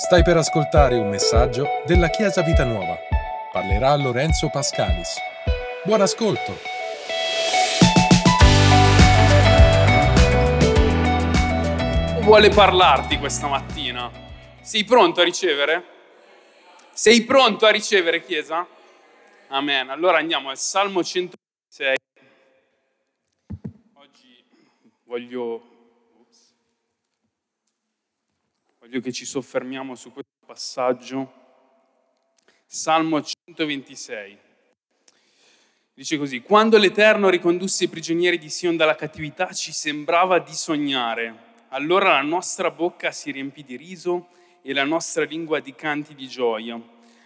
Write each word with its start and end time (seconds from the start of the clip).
Stai 0.00 0.22
per 0.22 0.36
ascoltare 0.36 0.94
un 0.94 1.08
messaggio 1.08 1.82
della 1.84 2.08
Chiesa 2.08 2.40
Vita 2.42 2.64
Nuova. 2.64 2.96
Parlerà 3.50 3.96
Lorenzo 3.96 4.48
Pascalis. 4.48 5.16
Buon 5.82 6.00
ascolto. 6.00 6.56
Vuole 12.20 12.48
parlarti 12.50 13.18
questa 13.18 13.48
mattina? 13.48 14.08
Sei 14.60 14.84
pronto 14.84 15.20
a 15.20 15.24
ricevere? 15.24 15.84
Sei 16.92 17.24
pronto 17.24 17.66
a 17.66 17.70
ricevere, 17.70 18.22
Chiesa? 18.22 18.64
Amen. 19.48 19.90
Allora 19.90 20.18
andiamo 20.18 20.50
al 20.50 20.58
Salmo 20.58 21.02
106. 21.02 21.98
Oggi 23.94 24.44
voglio 25.06 25.77
Voglio 28.88 29.02
che 29.02 29.12
ci 29.12 29.26
soffermiamo 29.26 29.94
su 29.94 30.10
questo 30.10 30.32
passaggio. 30.46 31.30
Salmo 32.64 33.22
126. 33.22 34.38
Dice 35.92 36.16
così, 36.16 36.40
quando 36.40 36.78
l'Eterno 36.78 37.28
ricondusse 37.28 37.84
i 37.84 37.88
prigionieri 37.88 38.38
di 38.38 38.48
Sion 38.48 38.78
dalla 38.78 38.94
cattività 38.94 39.52
ci 39.52 39.72
sembrava 39.72 40.38
di 40.38 40.54
sognare. 40.54 41.36
Allora 41.68 42.12
la 42.12 42.22
nostra 42.22 42.70
bocca 42.70 43.10
si 43.10 43.30
riempì 43.30 43.62
di 43.62 43.76
riso 43.76 44.28
e 44.62 44.72
la 44.72 44.84
nostra 44.84 45.24
lingua 45.24 45.60
di 45.60 45.74
canti 45.74 46.14
di 46.14 46.26
gioia. 46.26 46.80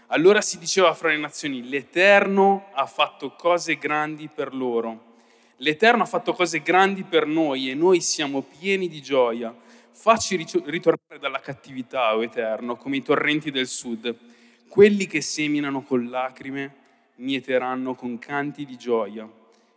Allora 0.09 0.41
si 0.41 0.59
diceva 0.59 0.92
fra 0.95 1.11
le 1.11 1.19
nazioni, 1.19 1.69
l'Eterno 1.69 2.70
ha 2.73 2.87
fatto 2.87 3.37
cose 3.37 3.79
grandi 3.79 4.27
per 4.27 4.53
loro. 4.53 5.11
L'Eterno 5.59 6.03
ha 6.03 6.06
fatto 6.06 6.33
cose 6.33 6.61
grandi 6.61 7.05
per 7.05 7.25
noi 7.25 7.70
e 7.70 7.75
noi 7.75 8.01
siamo 8.01 8.42
pieni 8.42 8.89
di 8.89 9.01
gioia. 9.01 9.55
Facci 9.95 10.37
ritornare 10.37 11.19
dalla 11.21 11.39
cattività, 11.41 12.17
o 12.17 12.23
Eterno, 12.23 12.77
come 12.77 12.97
i 12.97 13.03
torrenti 13.03 13.51
del 13.51 13.67
sud. 13.67 14.17
Quelli 14.67 15.07
che 15.07 15.21
seminano 15.21 15.83
con 15.83 16.09
lacrime 16.09 16.75
mieteranno 17.17 17.95
con 17.95 18.19
canti 18.19 18.65
di 18.65 18.77
gioia. 18.77 19.29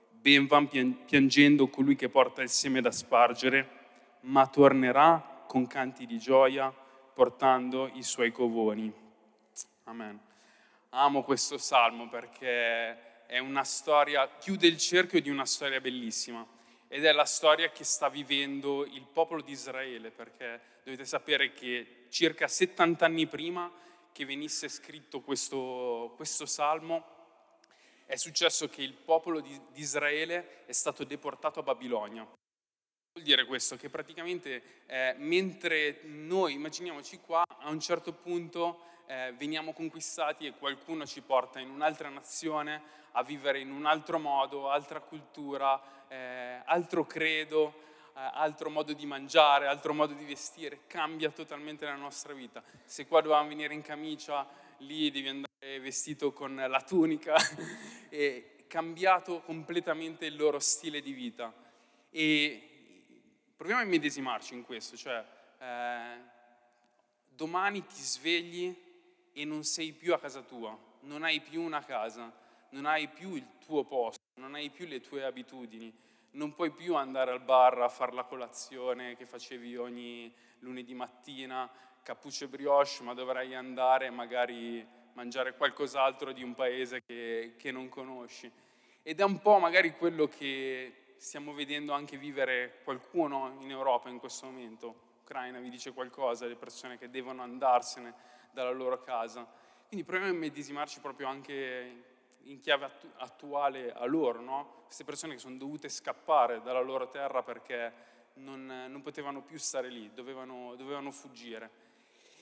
Ben 0.09 0.47
van 0.47 0.67
piangendo 1.05 1.67
colui 1.67 1.95
che 1.95 2.09
porta 2.09 2.41
il 2.41 2.49
seme 2.49 2.81
da 2.81 2.91
spargere, 2.91 3.69
ma 4.21 4.47
tornerà 4.47 5.43
con 5.45 5.67
canti 5.67 6.05
di 6.05 6.17
gioia 6.17 6.73
portando 7.13 7.91
i 7.93 8.01
suoi 8.01 8.31
covoni. 8.31 8.91
Amen. 9.83 10.19
Amo 10.89 11.23
questo 11.23 11.57
salmo 11.57 12.07
perché 12.07 13.25
è 13.27 13.37
una 13.37 13.63
storia, 13.65 14.27
chiude 14.39 14.65
il 14.65 14.77
cerchio 14.77 15.21
di 15.21 15.29
una 15.29 15.45
storia 15.45 15.81
bellissima 15.81 16.54
ed 16.95 17.03
è 17.03 17.11
la 17.11 17.25
storia 17.25 17.71
che 17.71 17.83
sta 17.83 18.07
vivendo 18.07 18.85
il 18.85 19.05
popolo 19.05 19.41
di 19.41 19.51
Israele, 19.51 20.11
perché 20.11 20.61
dovete 20.81 21.03
sapere 21.03 21.51
che 21.51 22.05
circa 22.07 22.47
70 22.47 23.03
anni 23.03 23.27
prima 23.27 23.69
che 24.13 24.23
venisse 24.23 24.69
scritto 24.69 25.19
questo, 25.19 26.13
questo 26.15 26.45
salmo, 26.45 27.03
è 28.05 28.15
successo 28.15 28.69
che 28.69 28.81
il 28.81 28.93
popolo 28.93 29.41
di, 29.41 29.59
di 29.73 29.81
Israele 29.81 30.63
è 30.65 30.71
stato 30.71 31.03
deportato 31.03 31.59
a 31.59 31.63
Babilonia. 31.63 32.21
Vuol 32.23 33.25
dire 33.25 33.43
questo? 33.43 33.75
Che 33.75 33.89
praticamente 33.89 34.85
eh, 34.85 35.15
mentre 35.17 35.99
noi, 36.03 36.53
immaginiamoci 36.53 37.19
qua, 37.19 37.43
a 37.45 37.69
un 37.71 37.81
certo 37.81 38.13
punto 38.13 38.79
eh, 39.07 39.33
veniamo 39.37 39.73
conquistati 39.73 40.45
e 40.45 40.53
qualcuno 40.53 41.05
ci 41.05 41.21
porta 41.21 41.59
in 41.59 41.69
un'altra 41.69 42.09
nazione 42.09 42.81
a 43.11 43.23
vivere 43.23 43.59
in 43.59 43.71
un 43.71 43.85
altro 43.85 44.19
modo, 44.19 44.69
altra 44.69 44.99
cultura, 44.99 45.79
eh, 46.07 46.61
altro 46.65 47.05
credo, 47.05 47.73
eh, 48.15 48.19
altro 48.33 48.69
modo 48.69 48.93
di 48.93 49.05
mangiare, 49.05 49.67
altro 49.67 49.93
modo 49.93 50.13
di 50.13 50.25
vestire, 50.25 50.81
cambia 50.87 51.29
totalmente 51.31 51.85
la 51.85 51.95
nostra 51.95 52.33
vita. 52.33 52.63
Se 52.83 53.07
qua 53.07 53.21
dovevamo 53.21 53.49
venire 53.49 53.73
in 53.73 53.81
camicia, 53.81 54.47
lì 54.79 55.11
devi 55.11 55.29
andare 55.29 55.79
vestito 55.79 56.33
con 56.33 56.55
la 56.55 56.81
tunica, 56.81 57.35
è 58.09 58.43
cambiato 58.67 59.41
completamente 59.41 60.25
il 60.25 60.35
loro 60.35 60.59
stile 60.59 61.01
di 61.01 61.13
vita. 61.13 61.53
E 62.09 62.69
proviamo 63.55 63.81
a 63.81 63.85
immedesimarci 63.85 64.53
in 64.53 64.63
questo, 64.63 64.97
cioè 64.97 65.23
eh, 65.59 66.17
domani 67.29 67.85
ti 67.85 68.01
svegli 68.01 68.83
e 69.37 69.43
non 69.43 69.65
sei 69.65 69.91
più 69.91 70.13
a 70.13 70.19
casa 70.19 70.41
tua, 70.41 70.77
non 71.01 71.23
hai 71.23 71.41
più 71.41 71.61
una 71.61 71.83
casa, 71.83 72.31
non 72.69 72.85
hai 72.85 73.09
più 73.09 73.35
il 73.35 73.45
tuo 73.59 73.83
posto, 73.83 74.21
non 74.35 74.55
hai 74.55 74.69
più 74.69 74.85
le 74.85 75.01
tue 75.01 75.25
abitudini, 75.25 75.93
non 76.31 76.53
puoi 76.53 76.71
più 76.71 76.95
andare 76.95 77.31
al 77.31 77.41
bar 77.41 77.81
a 77.81 77.89
fare 77.89 78.13
la 78.13 78.23
colazione 78.23 79.17
che 79.17 79.25
facevi 79.25 79.75
ogni 79.75 80.33
lunedì 80.59 80.93
mattina, 80.93 81.69
cappuccio 82.01 82.45
e 82.45 82.47
brioche, 82.47 83.03
ma 83.03 83.13
dovrai 83.13 83.53
andare 83.53 84.09
magari 84.09 84.87
mangiare 85.13 85.55
qualcos'altro 85.57 86.31
di 86.31 86.41
un 86.41 86.53
paese 86.53 87.01
che, 87.05 87.55
che 87.57 87.71
non 87.73 87.89
conosci. 87.89 88.49
Ed 89.03 89.19
è 89.19 89.23
un 89.23 89.41
po' 89.41 89.59
magari 89.59 89.97
quello 89.97 90.27
che 90.27 91.15
stiamo 91.17 91.53
vedendo 91.53 91.91
anche 91.91 92.17
vivere 92.17 92.79
qualcuno 92.85 93.57
in 93.59 93.69
Europa 93.69 94.07
in 94.07 94.17
questo 94.17 94.45
momento. 94.45 95.03
Ucraina 95.23 95.59
vi 95.59 95.69
dice 95.69 95.91
qualcosa, 95.91 96.45
le 96.45 96.55
persone 96.55 96.97
che 96.97 97.09
devono 97.09 97.41
andarsene 97.41 98.13
dalla 98.55 98.71
loro 98.71 99.01
casa. 99.01 99.45
Quindi 99.87 100.05
proviamo 100.05 100.33
a 100.33 100.37
medesimarci 100.37 101.01
proprio 101.01 101.27
anche 101.27 102.03
in 102.43 102.59
chiave 102.59 102.89
attuale 103.17 103.93
a 103.93 104.05
loro, 104.05 104.39
no? 104.39 104.83
queste 104.85 105.03
persone 105.03 105.33
che 105.33 105.39
sono 105.39 105.57
dovute 105.57 105.89
scappare 105.89 106.61
dalla 106.61 106.79
loro 106.79 107.09
terra 107.09 107.43
perché 107.43 107.93
non, 108.35 108.65
non 108.65 109.01
potevano 109.01 109.41
più 109.41 109.57
stare 109.57 109.89
lì, 109.89 110.11
dovevano, 110.13 110.75
dovevano, 110.75 111.11
fuggire. 111.11 111.83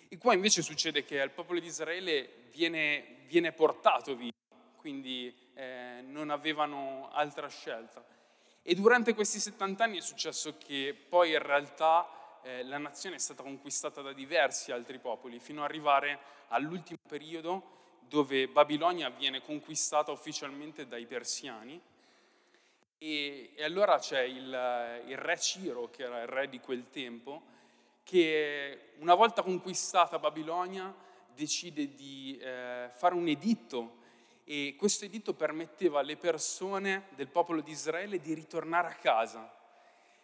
E 0.07 0.17
qua 0.17 0.33
invece 0.33 0.61
succede 0.61 1.03
che 1.03 1.19
al 1.19 1.31
popolo 1.31 1.59
di 1.59 1.67
Israele 1.67 2.47
viene, 2.51 3.17
viene 3.25 3.51
portato 3.53 4.15
via, 4.15 4.31
quindi 4.75 5.33
eh, 5.55 6.03
non 6.05 6.29
avevano 6.29 7.09
altra 7.11 7.47
scelta. 7.47 8.05
E 8.61 8.75
durante 8.75 9.13
questi 9.13 9.39
70 9.39 9.83
anni 9.83 9.97
è 9.97 10.01
successo 10.01 10.57
che 10.57 10.95
poi 11.09 11.31
in 11.31 11.41
realtà 11.41 12.07
eh, 12.43 12.63
la 12.63 12.77
nazione 12.77 13.15
è 13.15 13.19
stata 13.19 13.43
conquistata 13.43 14.01
da 14.01 14.13
diversi 14.13 14.71
altri 14.71 14.99
popoli, 14.99 15.39
fino 15.39 15.63
ad 15.63 15.69
arrivare 15.69 16.19
all'ultimo 16.49 16.99
periodo 17.07 17.81
dove 18.07 18.47
Babilonia 18.47 19.09
viene 19.09 19.41
conquistata 19.41 20.11
ufficialmente 20.11 20.87
dai 20.87 21.05
persiani. 21.05 21.81
E, 22.97 23.51
e 23.55 23.63
allora 23.63 23.97
c'è 23.97 24.21
il, 24.21 25.03
il, 25.07 25.17
re 25.17 25.39
Ciro, 25.39 25.89
che 25.89 26.03
era 26.03 26.21
il 26.21 26.27
re 26.27 26.47
di 26.47 26.59
quel 26.59 26.89
tempo, 26.89 27.41
che 28.03 28.91
una 28.99 29.15
volta 29.15 29.41
conquistata 29.41 30.19
Babilonia 30.19 30.93
decide 31.33 31.93
di 31.95 32.37
eh, 32.39 32.89
fare 32.93 33.15
un 33.15 33.27
editto 33.27 34.01
e 34.45 34.75
questo 34.77 35.05
editto 35.05 35.33
permetteva 35.33 35.99
alle 35.99 36.17
persone 36.17 37.07
del 37.15 37.27
popolo 37.27 37.61
di 37.61 37.71
Israele 37.71 38.19
di 38.19 38.33
ritornare 38.33 38.89
a 38.89 38.95
casa. 38.95 39.51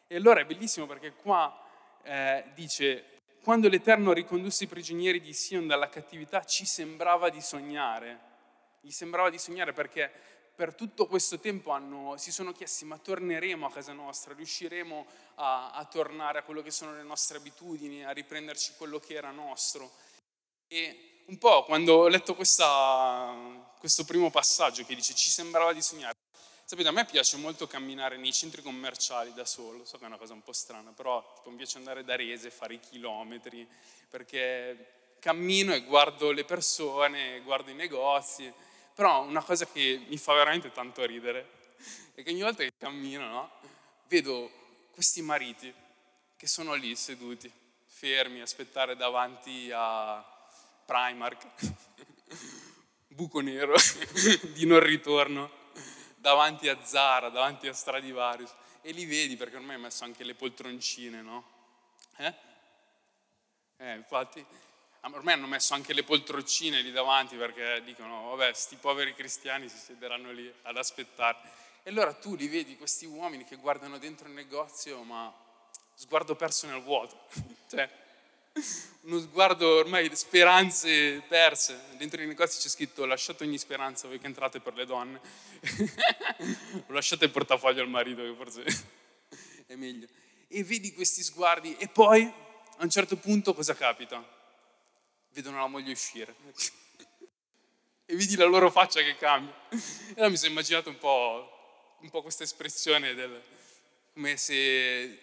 E 0.08 0.16
allora 0.16 0.42
è 0.42 0.46
bellissimo 0.46 0.86
perché 0.86 1.14
qua 1.14 1.68
eh, 2.10 2.44
dice 2.56 3.18
quando 3.44 3.70
l'Eterno 3.70 4.14
ricondusse 4.14 4.64
i 4.64 4.68
prigionieri 4.68 5.22
di 5.22 5.34
Sion 5.34 5.68
dalla 5.68 5.90
cattività, 5.90 6.44
ci 6.44 6.66
sembrava 6.66 7.30
di 7.30 7.40
sognare. 7.40 8.28
Gli 8.82 8.90
sembrava 8.90 9.30
di 9.30 9.38
sognare 9.38 9.74
perché 9.74 10.12
per 10.56 10.74
tutto 10.76 11.06
questo 11.06 11.40
tempo 11.40 11.72
hanno, 11.72 12.18
si 12.18 12.32
sono 12.32 12.52
chiesti 12.52 12.84
ma 12.84 12.98
torneremo 12.98 13.66
a 13.66 13.72
casa 13.72 13.94
nostra, 13.94 14.34
riusciremo 14.34 15.06
a, 15.36 15.72
a, 15.72 15.86
tornare 15.86 16.40
a 16.40 16.44
quello 16.44 16.62
che 16.62 16.72
sono 16.72 16.94
le 16.94 17.04
nostre 17.04 17.38
abitudini, 17.38 18.04
a 18.04 18.12
riprenderci 18.12 18.74
quello 18.76 19.00
che 19.00 19.14
era 19.14 19.32
nostro. 19.32 19.92
E 20.68 21.22
un 21.28 21.38
po' 21.38 21.64
quando 21.64 21.94
ho 21.94 22.08
letto 22.08 22.36
questa, 22.36 23.34
questo 23.80 24.04
primo 24.04 24.30
passaggio 24.30 24.84
che 24.84 24.96
dice 24.96 25.14
ci 25.14 25.30
sembrava 25.30 25.74
di 25.74 25.82
sognare, 25.82 26.16
Sapete, 26.70 26.90
a 26.90 26.92
me 26.92 27.04
piace 27.04 27.36
molto 27.38 27.66
camminare 27.66 28.16
nei 28.18 28.32
centri 28.32 28.62
commerciali 28.62 29.34
da 29.34 29.44
solo, 29.44 29.86
so 29.86 29.98
che 29.98 30.04
è 30.04 30.06
una 30.06 30.18
cosa 30.18 30.34
un 30.34 30.44
po' 30.44 30.54
strana, 30.54 30.92
però 30.92 31.34
tipo, 31.34 31.50
mi 31.50 31.56
piace 31.56 31.80
andare 31.80 32.04
da 32.04 32.16
Rese, 32.16 32.52
fare 32.52 32.76
i 32.76 32.80
chilometri, 32.80 33.68
perché 34.08 35.16
cammino 35.18 35.74
e 35.74 35.82
guardo 35.82 36.30
le 36.30 36.46
persone, 36.46 37.42
guardo 37.42 37.72
i 37.72 37.74
negozi, 37.74 38.54
però 38.94 39.24
una 39.24 39.42
cosa 39.42 39.66
che 39.66 40.06
mi 40.10 40.18
fa 40.18 40.36
veramente 40.36 40.72
tanto 40.72 41.04
ridere 41.08 41.50
è 42.14 42.22
che 42.22 42.30
ogni 42.30 42.44
volta 42.44 42.62
che 42.62 42.72
cammino, 42.78 43.26
no, 43.26 43.52
vedo 44.08 44.52
questi 44.92 45.24
mariti 45.24 45.74
che 46.38 46.46
sono 46.46 46.76
lì 46.76 46.96
seduti, 46.96 47.52
fermi, 47.88 48.42
aspettare 48.42 48.96
davanti 48.96 49.72
a 49.74 50.24
Primark, 50.86 51.48
buco 53.08 53.40
nero 53.40 53.74
di 54.54 54.68
non 54.68 54.82
ritorno 54.82 55.58
davanti 56.20 56.68
a 56.68 56.78
Zara, 56.84 57.30
davanti 57.30 57.68
a 57.68 57.74
Stradivarius, 57.74 58.54
e 58.82 58.92
li 58.92 59.06
vedi 59.06 59.36
perché 59.36 59.56
ormai 59.56 59.76
hai 59.76 59.82
messo 59.82 60.04
anche 60.04 60.24
le 60.24 60.36
poltroncine, 60.36 61.22
no? 61.22 61.44
Eh? 62.18 62.34
Eh, 63.78 63.94
infatti, 63.96 64.46
ormai 65.02 65.34
hanno 65.34 65.48
messo 65.48 65.74
anche 65.74 65.94
le 65.94 66.04
poltroncine 66.04 66.82
lì 66.82 66.92
davanti 66.92 67.36
perché 67.36 67.82
dicono, 67.84 68.36
vabbè, 68.36 68.54
sti 68.54 68.76
poveri 68.76 69.14
cristiani 69.14 69.70
si 69.70 69.78
siederanno 69.78 70.32
lì 70.32 70.54
ad 70.64 70.78
aspettare. 70.78 71.38
E 71.84 71.90
allora 71.90 72.14
tu 72.14 72.36
li 72.36 72.48
vedi, 72.48 72.78
questi 72.78 73.06
uomini 73.06 73.46
che 73.46 73.56
guardano 73.56 73.98
dentro 73.98 74.28
il 74.28 74.34
negozio, 74.34 75.02
ma 75.04 75.34
sguardo 75.94 76.36
perso 76.36 76.68
nel 76.68 76.82
vuoto. 76.82 77.28
cioè, 77.70 77.90
uno 79.02 79.20
sguardo 79.20 79.78
ormai 79.78 80.14
speranze 80.16 81.24
perse. 81.28 81.80
Dentro 81.98 82.22
i 82.22 82.28
negozi 82.28 82.60
c'è 82.60 82.70
scritto 82.70 83.06
lasciate 83.06 83.44
ogni 83.44 83.58
speranza 83.58 84.08
voi 84.08 84.20
che 84.20 84.26
entrate 84.26 84.60
per 84.60 84.74
le 84.74 84.86
donne. 84.86 85.20
o 86.88 86.92
lasciate 86.94 87.26
il 87.26 87.32
portafoglio 87.32 87.82
al 87.82 87.90
marito 87.90 88.22
che 88.22 88.36
forse 88.36 88.64
è 89.68 89.76
meglio. 89.76 90.08
E 90.48 90.64
vedi 90.64 90.94
questi 90.94 91.24
sguardi 91.24 91.76
e 91.78 91.88
poi 91.88 92.24
a 92.24 92.84
un 92.84 92.90
certo 92.90 93.18
punto 93.18 93.54
cosa 93.54 93.76
capita? 93.76 94.24
Vedono 95.30 95.60
la 95.60 95.68
moglie 95.68 95.92
uscire. 95.92 96.36
e 98.06 98.16
vedi 98.16 98.36
la 98.36 98.46
loro 98.46 98.72
faccia 98.72 99.02
che 99.02 99.16
cambia. 99.16 99.54
E 99.70 100.14
allora 100.14 100.30
mi 100.30 100.38
sono 100.38 100.52
immaginato 100.52 100.90
un 100.90 100.98
po', 100.98 101.98
un 102.00 102.10
po 102.10 102.22
questa 102.22 102.44
espressione 102.44 103.14
del, 103.14 103.42
come 104.14 104.38
se 104.38 105.20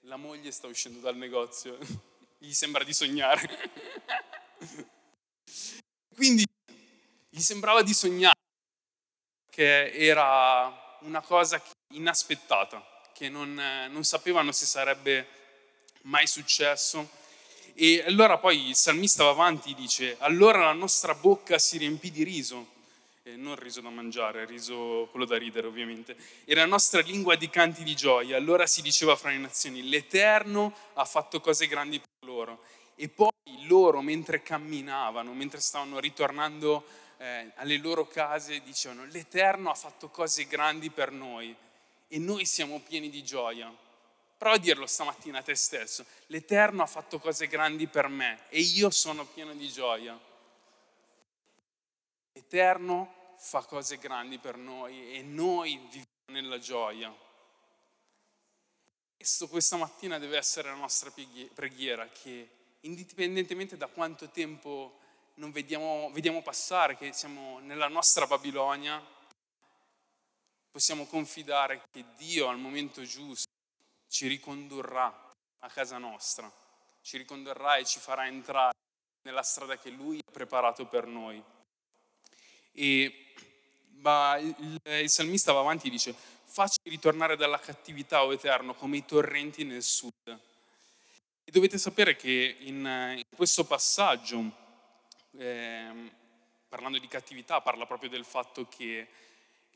la 0.00 0.16
moglie 0.16 0.50
sta 0.52 0.66
uscendo 0.66 1.00
dal 1.00 1.16
negozio, 1.16 1.76
gli 2.46 2.54
sembra 2.54 2.84
di 2.84 2.94
sognare. 2.94 3.70
Quindi 6.14 6.44
gli 7.28 7.40
sembrava 7.40 7.82
di 7.82 7.92
sognare, 7.92 8.38
che 9.50 9.90
era 9.92 10.98
una 11.00 11.20
cosa 11.20 11.60
inaspettata, 11.94 13.02
che 13.12 13.28
non, 13.28 13.52
non 13.90 14.04
sapevano 14.04 14.52
se 14.52 14.64
sarebbe 14.64 15.28
mai 16.02 16.26
successo. 16.26 17.24
E 17.74 18.04
allora 18.06 18.38
poi 18.38 18.68
il 18.68 18.76
salmista 18.76 19.24
va 19.24 19.30
avanti 19.30 19.72
e 19.72 19.74
dice, 19.74 20.16
allora 20.20 20.64
la 20.64 20.72
nostra 20.72 21.14
bocca 21.14 21.58
si 21.58 21.76
riempì 21.78 22.10
di 22.10 22.22
riso 22.22 22.74
eh, 23.26 23.34
non 23.36 23.56
riso 23.56 23.80
da 23.80 23.90
mangiare, 23.90 24.44
riso 24.44 25.08
quello 25.10 25.26
da 25.26 25.36
ridere 25.36 25.66
ovviamente, 25.66 26.16
e 26.44 26.54
la 26.54 26.64
nostra 26.64 27.00
lingua 27.00 27.34
di 27.34 27.50
canti 27.50 27.82
di 27.82 27.96
gioia. 27.96 28.36
Allora 28.36 28.66
si 28.66 28.82
diceva 28.82 29.16
fra 29.16 29.30
le 29.30 29.38
nazioni, 29.38 29.88
l'Eterno 29.88 30.72
ha 30.94 31.04
fatto 31.04 31.40
cose 31.40 31.66
grandi 31.66 31.98
per 31.98 32.08
loro. 32.20 32.60
E 32.94 33.08
poi 33.08 33.30
loro, 33.66 34.00
mentre 34.00 34.42
camminavano, 34.42 35.34
mentre 35.34 35.60
stavano 35.60 35.98
ritornando 35.98 36.86
eh, 37.18 37.50
alle 37.56 37.78
loro 37.78 38.06
case, 38.06 38.62
dicevano, 38.62 39.04
l'Eterno 39.06 39.70
ha 39.70 39.74
fatto 39.74 40.08
cose 40.08 40.46
grandi 40.46 40.90
per 40.90 41.10
noi 41.10 41.54
e 42.08 42.18
noi 42.18 42.46
siamo 42.46 42.80
pieni 42.80 43.10
di 43.10 43.24
gioia. 43.24 43.74
Prova 44.38 44.54
a 44.54 44.58
dirlo 44.58 44.86
stamattina 44.86 45.38
a 45.40 45.42
te 45.42 45.56
stesso, 45.56 46.06
l'Eterno 46.26 46.82
ha 46.82 46.86
fatto 46.86 47.18
cose 47.18 47.48
grandi 47.48 47.88
per 47.88 48.06
me 48.06 48.42
e 48.50 48.60
io 48.60 48.90
sono 48.90 49.24
pieno 49.26 49.52
di 49.52 49.68
gioia. 49.68 50.16
L'Eterno 52.32 53.15
fa 53.38 53.62
cose 53.64 53.98
grandi 53.98 54.38
per 54.38 54.56
noi 54.56 55.14
e 55.14 55.22
noi 55.22 55.76
viviamo 55.76 56.04
nella 56.26 56.58
gioia. 56.58 57.14
Questo 59.16 59.48
questa 59.48 59.76
mattina 59.76 60.18
deve 60.18 60.36
essere 60.36 60.68
la 60.68 60.76
nostra 60.76 61.10
preghiera, 61.54 62.08
che 62.08 62.50
indipendentemente 62.80 63.76
da 63.76 63.88
quanto 63.88 64.28
tempo 64.28 65.00
non 65.34 65.50
vediamo, 65.50 66.10
vediamo 66.12 66.42
passare, 66.42 66.96
che 66.96 67.12
siamo 67.12 67.58
nella 67.60 67.88
nostra 67.88 68.26
Babilonia, 68.26 69.04
possiamo 70.70 71.06
confidare 71.06 71.82
che 71.90 72.04
Dio 72.16 72.48
al 72.48 72.58
momento 72.58 73.02
giusto 73.02 73.50
ci 74.08 74.26
ricondurrà 74.28 75.32
a 75.60 75.68
casa 75.70 75.98
nostra, 75.98 76.50
ci 77.00 77.16
ricondurrà 77.16 77.76
e 77.76 77.84
ci 77.84 77.98
farà 77.98 78.26
entrare 78.26 78.74
nella 79.22 79.42
strada 79.42 79.76
che 79.76 79.90
Lui 79.90 80.18
ha 80.18 80.30
preparato 80.30 80.86
per 80.86 81.06
noi. 81.06 81.42
E 82.76 83.26
ma 84.06 84.36
il, 84.36 84.80
il 84.84 85.10
salmista 85.10 85.52
va 85.52 85.60
avanti 85.60 85.88
e 85.88 85.90
dice, 85.90 86.14
facci 86.44 86.78
ritornare 86.84 87.36
dalla 87.36 87.58
cattività, 87.58 88.22
o 88.22 88.32
Eterno, 88.32 88.74
come 88.74 88.98
i 88.98 89.04
torrenti 89.04 89.64
nel 89.64 89.82
sud. 89.82 90.12
E 91.44 91.50
dovete 91.50 91.76
sapere 91.76 92.14
che 92.14 92.56
in, 92.60 92.76
in 93.16 93.36
questo 93.36 93.64
passaggio, 93.64 94.52
eh, 95.36 96.10
parlando 96.68 96.98
di 96.98 97.08
cattività, 97.08 97.60
parla 97.60 97.86
proprio 97.86 98.08
del 98.08 98.24
fatto 98.24 98.68
che 98.68 99.08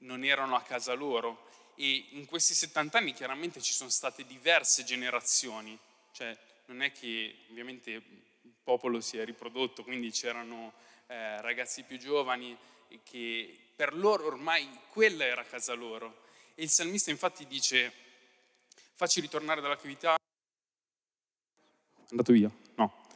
non 0.01 0.25
erano 0.25 0.55
a 0.55 0.63
casa 0.63 0.93
loro. 0.93 1.49
E 1.75 2.07
in 2.11 2.27
questi 2.27 2.55
70 2.55 2.99
anni 2.99 3.13
chiaramente 3.13 3.61
ci 3.61 3.73
sono 3.73 3.91
state 3.91 4.25
diverse 4.27 4.85
generazioni, 4.85 5.79
cioè 6.13 6.37
non 6.67 6.83
è 6.83 6.93
che 6.93 7.37
ovviamente 7.51 7.91
il 7.91 8.53
popolo 8.63 9.01
si 9.01 9.19
è 9.19 9.25
riprodotto, 9.25 9.83
quindi 9.83 10.11
c'erano 10.11 10.73
eh, 11.07 11.41
ragazzi 11.41 11.83
più 11.83 11.99
giovani 11.99 12.57
che 13.03 13.57
per 13.75 13.95
loro 13.95 14.27
ormai 14.27 14.69
quella 14.91 15.25
era 15.25 15.45
casa 15.45 15.73
loro. 15.73 16.23
E 16.55 16.63
il 16.63 16.69
salmista 16.69 17.11
infatti 17.11 17.47
dice, 17.47 17.93
facci 18.95 19.21
ritornare 19.21 19.61
dalla 19.61 19.77
cattività. 19.77 20.15
È 21.95 22.07
andato 22.11 22.33
via? 22.33 22.51
No. 22.75 23.07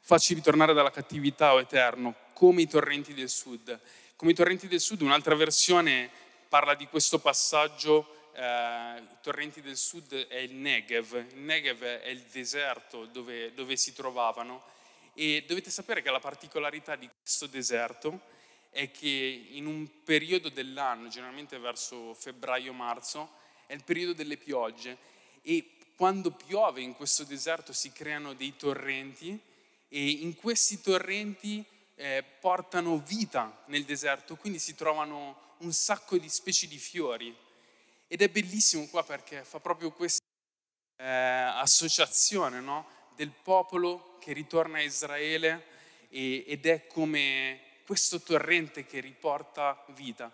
Facci 0.00 0.34
ritornare 0.34 0.72
dalla 0.72 0.90
cattività, 0.90 1.54
o 1.54 1.60
eterno, 1.60 2.14
come 2.34 2.62
i 2.62 2.68
torrenti 2.68 3.14
del 3.14 3.28
sud. 3.28 3.80
Come 4.14 4.30
i 4.30 4.34
torrenti 4.34 4.68
del 4.68 4.80
sud, 4.80 5.00
un'altra 5.00 5.34
versione 5.34 6.10
parla 6.48 6.74
di 6.74 6.86
questo 6.86 7.18
passaggio, 7.18 8.30
eh, 8.34 9.02
i 9.02 9.16
torrenti 9.20 9.60
del 9.60 9.76
sud 9.76 10.28
è 10.28 10.36
il 10.36 10.54
Negev. 10.54 11.14
Il 11.32 11.40
Negev 11.40 11.82
è 11.82 12.08
il 12.08 12.22
deserto 12.30 13.06
dove, 13.06 13.52
dove 13.54 13.76
si 13.76 13.92
trovavano. 13.92 14.62
E 15.14 15.44
dovete 15.46 15.70
sapere 15.70 16.02
che 16.02 16.10
la 16.10 16.20
particolarità 16.20 16.94
di 16.94 17.10
questo 17.20 17.46
deserto 17.46 18.34
è 18.76 18.90
che 18.90 19.46
in 19.52 19.64
un 19.64 19.88
periodo 20.04 20.50
dell'anno, 20.50 21.08
generalmente 21.08 21.58
verso 21.58 22.12
febbraio-marzo, 22.12 23.30
è 23.64 23.72
il 23.72 23.82
periodo 23.82 24.12
delle 24.12 24.36
piogge 24.36 24.98
e 25.40 25.78
quando 25.96 26.30
piove 26.30 26.82
in 26.82 26.94
questo 26.94 27.24
deserto 27.24 27.72
si 27.72 27.90
creano 27.90 28.34
dei 28.34 28.54
torrenti 28.54 29.40
e 29.88 30.10
in 30.10 30.36
questi 30.36 30.82
torrenti 30.82 31.64
eh, 31.94 32.22
portano 32.38 32.98
vita 32.98 33.62
nel 33.68 33.84
deserto, 33.84 34.36
quindi 34.36 34.58
si 34.58 34.74
trovano 34.74 35.54
un 35.60 35.72
sacco 35.72 36.18
di 36.18 36.28
specie 36.28 36.68
di 36.68 36.76
fiori. 36.76 37.34
Ed 38.06 38.20
è 38.20 38.28
bellissimo 38.28 38.86
qua 38.88 39.02
perché 39.02 39.42
fa 39.42 39.58
proprio 39.58 39.90
questa 39.90 40.22
eh, 40.96 41.06
associazione 41.06 42.60
no? 42.60 42.86
del 43.16 43.30
popolo 43.30 44.18
che 44.20 44.34
ritorna 44.34 44.76
a 44.76 44.82
Israele 44.82 45.64
e, 46.10 46.44
ed 46.46 46.66
è 46.66 46.86
come 46.86 47.64
questo 47.86 48.20
torrente 48.20 48.84
che 48.84 49.00
riporta 49.00 49.82
vita. 49.94 50.30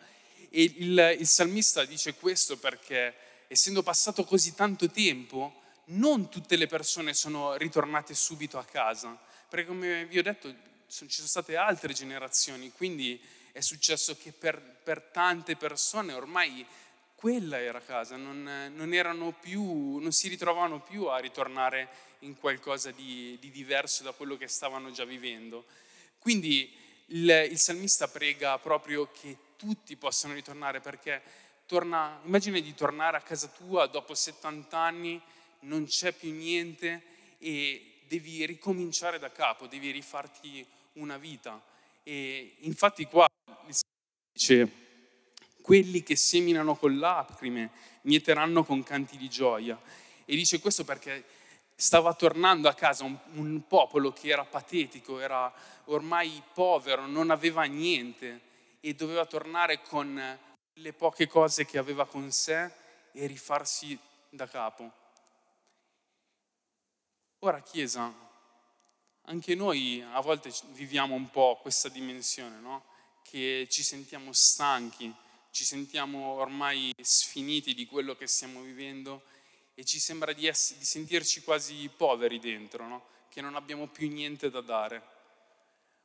E 0.49 0.62
il, 0.78 1.16
il 1.20 1.26
salmista 1.26 1.84
dice 1.84 2.14
questo 2.14 2.56
perché 2.56 3.14
essendo 3.46 3.82
passato 3.82 4.25
così 4.25 4.54
tanto 4.54 4.90
tempo, 4.90 5.60
non 5.87 6.31
tutte 6.31 6.56
le 6.56 6.66
persone 6.66 7.12
sono 7.12 7.54
ritornate 7.56 8.14
subito 8.14 8.58
a 8.58 8.64
casa, 8.64 9.19
perché 9.49 9.66
come 9.66 10.06
vi 10.06 10.19
ho 10.19 10.22
detto 10.22 10.49
ci 10.88 11.06
sono 11.08 11.28
state 11.28 11.56
altre 11.56 11.92
generazioni, 11.92 12.73
quindi 12.73 13.21
è 13.52 13.61
successo 13.61 14.16
che 14.16 14.32
per, 14.32 14.61
per 14.61 15.02
tante 15.02 15.56
persone 15.56 16.12
ormai 16.14 16.64
quella 17.14 17.61
era 17.61 17.80
casa, 17.80 18.16
non, 18.16 18.42
non, 18.75 19.35
più, 19.38 19.99
non, 19.99 20.12
si 20.12 20.28
ritrovavano 20.28 20.80
più 20.80 21.06
a 21.06 21.18
ritornare 21.18 21.88
in 22.21 22.37
qualcosa 22.37 22.90
di, 22.90 23.37
di 23.40 23.50
diverso 23.50 24.02
da 24.02 24.12
quello 24.12 24.37
che 24.37 24.49
stavano 24.49 24.90
già 24.90 25.04
vivendo. 25.04 25.64
Quindi 26.18 26.73
il, 27.12 27.49
il 27.50 27.59
salmista 27.59 28.09
prega 28.09 28.59
proprio 28.59 29.11
che 29.11 29.37
tutti 29.57 29.97
possano 29.97 30.35
ritornare 30.35 30.81
perché 30.81 31.23
torna, 31.66 32.21
immagina 32.25 32.59
di 32.59 32.75
tornare 32.75 33.16
a 33.16 33.23
casa 33.23 33.49
tua 33.49 33.87
dopo 33.87 34.14
70 34.14 34.76
anni, 34.76 35.21
non 35.61 35.87
c'è 35.87 36.12
più 36.12 36.33
niente 36.33 37.02
e 37.38 38.00
devi 38.09 38.45
ricominciare 38.45 39.19
da 39.19 39.31
capo, 39.31 39.66
devi 39.66 39.90
rifarti 39.90 40.66
una 40.95 41.16
vita. 41.16 41.62
E 42.02 42.57
infatti 42.61 43.04
qua 43.07 43.26
il 43.66 43.75
dice, 44.33 44.69
quelli 45.61 46.02
che 46.02 46.16
seminano 46.16 46.75
con 46.76 46.99
lacrime 46.99 47.71
mieteranno 48.02 48.64
con 48.64 48.83
canti 48.83 49.16
di 49.16 49.28
gioia. 49.28 49.81
E 50.25 50.35
dice 50.35 50.59
questo 50.59 50.85
perché 50.85 51.25
stava 51.82 52.14
tornando 52.14 52.68
a 52.68 52.74
casa 52.74 53.02
un, 53.02 53.18
un, 53.32 53.66
popolo 53.66 54.12
che 54.12 54.28
era 54.28 54.44
patetico, 54.44 55.18
era 55.18 55.52
ormai 55.86 56.40
povero, 56.54 57.08
non 57.08 57.30
aveva 57.30 57.64
niente 57.64 58.40
e 58.78 58.94
doveva 58.94 59.26
tornare 59.26 59.82
con 59.82 60.38
le 60.74 60.92
poche 60.92 61.26
cose 61.26 61.66
che 61.66 61.78
aveva 61.78 62.06
con 62.06 62.30
sé 62.30 62.70
e 63.10 63.26
rifarsi 63.26 63.98
da 64.30 64.46
capo. 64.46 64.92
Ora 67.40 67.60
Chiesa, 67.62 68.14
anche 69.22 69.54
noi 69.56 70.04
a 70.12 70.20
volte 70.20 70.52
viviamo 70.68 71.16
un 71.16 71.30
po' 71.30 71.58
questa 71.60 71.88
dimensione, 71.88 72.60
no? 72.60 72.84
che 73.24 73.66
ci 73.68 73.82
sentiamo 73.82 74.32
stanchi, 74.32 75.12
ci 75.50 75.64
sentiamo 75.64 76.34
ormai 76.34 76.94
sfiniti 77.00 77.74
di 77.74 77.86
quello 77.86 78.14
che 78.14 78.28
stiamo 78.28 78.60
vivendo 78.60 79.24
e 79.75 79.85
ci 79.85 79.99
sembra 79.99 80.33
di, 80.33 80.47
essere, 80.47 80.79
di 80.79 80.85
sentirci 80.85 81.43
quasi 81.43 81.88
poveri 81.88 82.38
dentro, 82.38 82.87
no? 82.87 83.07
che 83.29 83.41
non 83.41 83.55
abbiamo 83.55 83.87
più 83.87 84.11
niente 84.11 84.50
da 84.50 84.61
dare. 84.61 85.02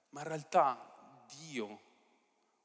Ma 0.09 0.21
in 0.21 0.27
realtà 0.27 1.25
Dio 1.35 1.81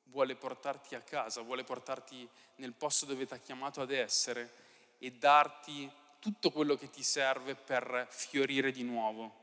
vuole 0.04 0.36
portarti 0.36 0.94
a 0.94 1.00
casa, 1.00 1.40
vuole 1.40 1.64
portarti 1.64 2.28
nel 2.56 2.72
posto 2.72 3.06
dove 3.06 3.26
ti 3.26 3.34
ha 3.34 3.38
chiamato 3.38 3.80
ad 3.80 3.90
essere 3.90 4.60
e 4.98 5.10
darti 5.10 5.90
tutto 6.20 6.52
quello 6.52 6.76
che 6.76 6.90
ti 6.90 7.02
serve 7.02 7.56
per 7.56 8.06
fiorire 8.08 8.70
di 8.70 8.84
nuovo. 8.84 9.40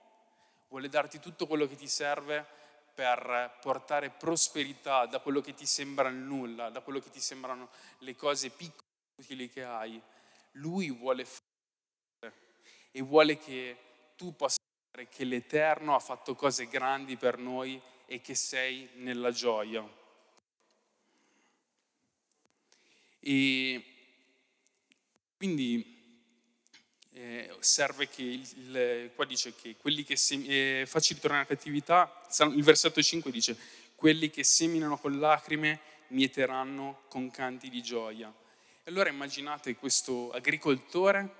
vuole 0.69 0.87
darti 0.87 1.19
tutto 1.19 1.47
quello 1.47 1.67
che 1.67 1.75
ti 1.75 1.87
serve 1.87 2.45
per 2.93 3.57
portare 3.59 4.09
prosperità 4.09 5.05
da 5.05 5.19
quello 5.19 5.41
che 5.41 5.53
ti 5.53 5.65
sembra 5.65 6.09
nulla, 6.09 6.69
da 6.69 6.81
quello 6.81 6.99
che 6.99 7.09
ti 7.09 7.19
sembrano 7.19 7.69
le 7.99 8.15
cose 8.15 8.49
piccole 8.49 9.49
che 9.49 9.63
hai. 9.63 10.01
Lui 10.53 10.91
vuole 10.91 11.25
fare 11.25 11.48
e 12.91 13.01
vuole 13.01 13.37
che 13.37 13.77
tu 14.15 14.35
possa 14.35 14.57
sapere 14.85 15.07
che 15.09 15.23
l'Eterno 15.23 15.95
ha 15.95 15.99
fatto 15.99 16.35
cose 16.35 16.67
grandi 16.67 17.15
per 17.15 17.37
noi 17.37 17.79
e 18.05 18.21
che 18.21 18.35
sei 18.35 18.89
nella 18.95 19.31
gioia. 19.31 19.87
E 23.19 23.83
quindi 25.37 25.97
eh, 27.13 27.55
serve 27.59 28.07
che, 28.07 28.23
il, 28.23 29.11
qua 29.13 29.25
dice 29.25 29.53
che 29.53 29.75
quelli 29.75 30.03
che 30.03 30.15
sem- 30.15 30.45
eh, 30.47 30.85
facci 30.87 31.13
ritornare 31.13 31.45
alla 31.45 31.55
cattività, 31.55 32.25
il 32.55 32.63
versetto 32.63 33.01
5 33.01 33.31
dice, 33.31 33.57
quelli 33.95 34.29
che 34.29 34.43
seminano 34.43 34.97
con 34.97 35.19
lacrime 35.19 35.79
mieteranno 36.07 37.01
con 37.09 37.29
canti 37.29 37.69
di 37.69 37.81
gioia. 37.83 38.33
E 38.83 38.89
allora 38.89 39.09
immaginate 39.09 39.75
questo 39.75 40.31
agricoltore 40.31 41.35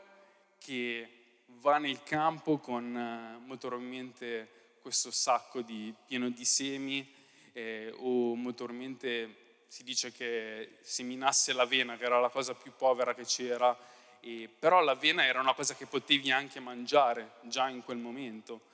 che 0.59 1.18
va 1.59 1.77
nel 1.77 2.03
campo 2.03 2.57
con 2.57 2.95
eh, 2.95 3.45
molto 3.45 3.67
probabilmente 3.67 4.77
questo 4.81 5.11
sacco 5.11 5.61
di, 5.61 5.93
pieno 6.05 6.29
di 6.29 6.45
semi 6.45 7.07
eh, 7.53 7.93
o 7.97 8.35
molto 8.35 8.63
probabilmente 8.63 9.47
si 9.67 9.83
dice 9.83 10.11
che 10.11 10.77
seminasse 10.81 11.53
l'avena, 11.53 11.95
che 11.95 12.05
era 12.05 12.19
la 12.19 12.29
cosa 12.29 12.55
più 12.55 12.73
povera 12.75 13.13
che 13.13 13.23
c'era, 13.23 13.77
e, 14.19 14.49
però 14.57 14.81
l'avena 14.81 15.25
era 15.25 15.39
una 15.39 15.53
cosa 15.53 15.75
che 15.75 15.85
potevi 15.85 16.31
anche 16.31 16.59
mangiare 16.59 17.33
già 17.41 17.69
in 17.69 17.83
quel 17.83 17.97
momento. 17.97 18.67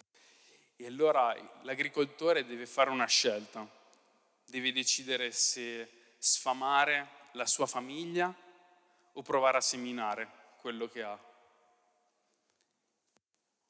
E 0.78 0.86
allora 0.86 1.36
l'agricoltore 1.64 2.46
deve 2.46 2.66
fare 2.66 2.90
una 2.90 3.08
scelta, 3.08 3.68
deve 4.46 4.72
decidere 4.72 5.32
se 5.32 5.90
sfamare 6.18 7.08
la 7.34 7.46
sua 7.46 7.66
famiglia 7.66 8.34
o 9.14 9.22
provare 9.22 9.58
a 9.58 9.62
seminare 9.62 10.30
quello 10.60 10.88
che 10.88 11.04
ha. 11.04 11.20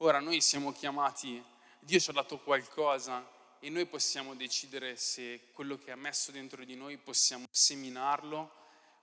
Ora 0.05 0.19
noi 0.19 0.39
siamo 0.39 0.71
chiamati, 0.71 1.43
Dio 1.79 1.99
ci 1.99 2.11
ha 2.11 2.13
dato 2.13 2.37
qualcosa 2.37 3.27
e 3.57 3.71
noi 3.71 3.87
possiamo 3.87 4.35
decidere 4.35 4.97
se 4.97 5.49
quello 5.51 5.79
che 5.79 5.89
ha 5.89 5.95
messo 5.95 6.29
dentro 6.29 6.63
di 6.63 6.75
noi 6.75 6.97
possiamo 6.97 7.47
seminarlo 7.49 8.53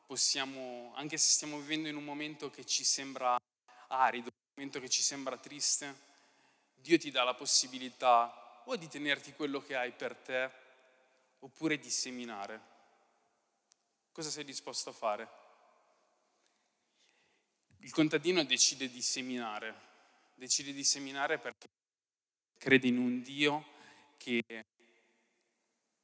possiamo, 0.07 0.93
anche 0.95 1.17
se 1.17 1.31
stiamo 1.31 1.59
vivendo 1.59 1.89
in 1.89 1.97
un 1.97 2.05
momento 2.05 2.51
che 2.51 2.65
ci 2.65 2.85
sembra 2.85 3.37
arido, 3.89 4.29
un 4.29 4.53
momento 4.55 4.79
che 4.79 4.89
ci 4.89 5.03
sembra 5.03 5.37
triste, 5.39 5.93
Dio 6.77 6.97
ti 6.99 7.11
dà 7.11 7.25
la 7.25 7.35
possibilità 7.35 8.63
o 8.67 8.77
di 8.77 8.87
tenerti 8.87 9.33
quello 9.33 9.61
che 9.61 9.75
hai 9.75 9.91
per 9.91 10.15
te 10.15 10.51
oppure 11.41 11.81
di 11.81 11.91
seminare. 11.91 12.61
Cosa 14.13 14.31
sei 14.31 14.45
disposto 14.45 14.91
a 14.91 14.93
fare? 14.93 15.29
Il 17.79 17.91
contadino 17.91 18.45
decide 18.45 18.89
di 18.89 19.03
seminare, 19.03 19.91
decide 20.43 20.73
di 20.73 20.83
seminare 20.83 21.39
perché 21.39 21.69
crede 22.59 22.89
in 22.89 22.99
un 22.99 23.23
Dio 23.23 23.65
che 24.17 24.43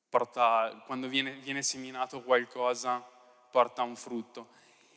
porta, 0.09 0.81
quando 0.87 1.09
viene, 1.09 1.33
viene 1.39 1.61
seminato 1.65 2.23
qualcosa, 2.23 3.01
porta 3.01 3.83
un 3.83 3.97
frutto. 3.97 4.51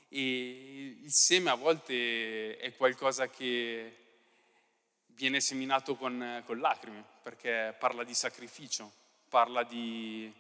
E 0.10 1.00
il 1.02 1.12
seme 1.12 1.50
a 1.50 1.56
volte 1.56 2.56
è 2.58 2.76
qualcosa 2.76 3.30
che 3.30 3.98
viene 5.08 5.42
seminato 5.42 5.96
con, 5.96 6.44
con 6.46 6.60
lacrime, 6.60 7.04
perché 7.24 7.76
parla 7.80 8.04
di 8.04 8.14
sacrificio, 8.14 8.92
parla 9.28 9.64
di 9.64 10.32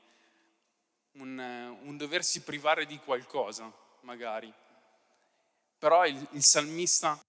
un, 1.13 1.75
un, 1.81 1.98
doversi 1.98 2.41
privare 2.41 2.86
di 2.86 3.00
qualcosa, 3.00 3.72
magari. 4.01 4.53
Però 5.79 6.05
il, 6.05 6.27
il 6.34 6.43
salmista 6.43 7.20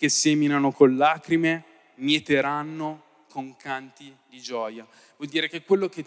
che 0.00 0.08
seminano 0.08 0.72
con 0.72 0.96
lacrime, 0.96 1.92
mieteranno 1.96 3.24
con 3.28 3.54
canti 3.56 4.16
di 4.30 4.40
gioia. 4.40 4.88
Vuol 5.18 5.28
dire 5.28 5.46
che 5.46 5.62
quello 5.62 5.90
che 5.90 6.06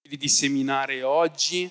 devi 0.00 0.16
di 0.16 0.30
seminare 0.30 1.02
oggi 1.02 1.70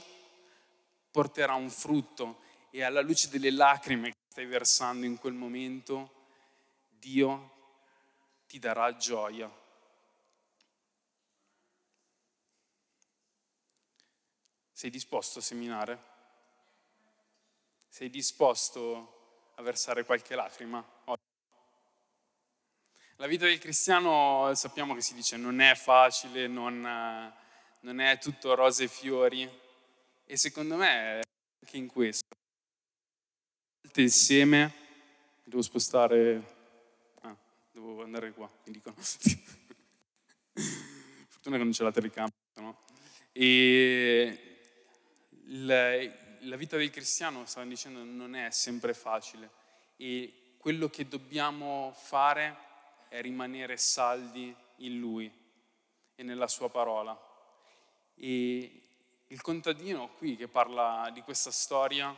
porterà 1.09 1.55
un 1.55 1.71
frutto 1.71 2.41
e 2.69 2.83
alla 2.83 3.01
luce 3.01 3.27
delle 3.29 3.49
lacrime 3.49 4.09
che 4.09 4.17
stai 4.29 4.45
versando 4.45 5.07
in 5.07 5.17
quel 5.17 5.33
momento, 5.33 6.27
Dio 6.89 7.49
ti 8.45 8.59
darà 8.59 8.95
gioia. 8.95 9.51
Sei 14.73 14.91
disposto 14.91 15.39
a 15.39 15.41
seminare? 15.41 16.03
Sei 17.89 18.11
disposto 18.11 19.53
a 19.55 19.63
versare 19.63 20.05
qualche 20.05 20.35
lacrima? 20.35 20.96
La 23.19 23.25
vita 23.25 23.45
del 23.45 23.57
cristiano 23.57 24.53
sappiamo 24.53 24.93
che 24.93 25.01
si 25.01 25.15
dice 25.15 25.37
non 25.37 25.59
è 25.59 25.73
facile, 25.73 26.45
non, 26.45 26.79
non 27.79 27.99
è 27.99 28.19
tutto 28.19 28.53
rose 28.53 28.83
e 28.83 28.87
fiori, 28.87 29.49
e 30.23 30.37
secondo 30.37 30.75
me 30.75 31.23
anche 31.59 31.77
in 31.77 31.87
questo, 31.87 32.27
il 33.95 34.11
seme, 34.11 34.71
devo 35.43 35.63
spostare, 35.63 36.43
ah, 37.21 37.35
devo 37.71 38.03
andare 38.03 38.33
qua, 38.33 38.47
mi 38.65 38.73
dicono. 38.73 38.95
Fortuna 41.27 41.57
che 41.57 41.63
non 41.63 41.71
c'è 41.71 41.83
la 41.83 41.91
telecamera, 41.91 42.35
no? 42.57 42.81
E 43.31 44.59
la, 45.45 45.97
la 46.41 46.55
vita 46.55 46.77
del 46.77 46.91
cristiano, 46.91 47.47
stavano 47.47 47.71
dicendo, 47.71 48.03
non 48.03 48.35
è 48.35 48.51
sempre 48.51 48.93
facile 48.93 49.49
e 49.95 50.53
quello 50.59 50.87
che 50.87 51.07
dobbiamo 51.07 51.91
fare 51.97 52.65
è 53.09 53.21
rimanere 53.21 53.77
saldi 53.77 54.55
in 54.77 54.99
Lui 54.99 55.31
e 56.15 56.23
nella 56.23 56.47
Sua 56.47 56.69
parola. 56.69 57.19
E 58.15 58.81
il 59.27 59.41
contadino 59.41 60.09
qui 60.15 60.35
che 60.35 60.47
parla 60.47 61.09
di 61.13 61.21
questa 61.21 61.51
storia, 61.51 62.15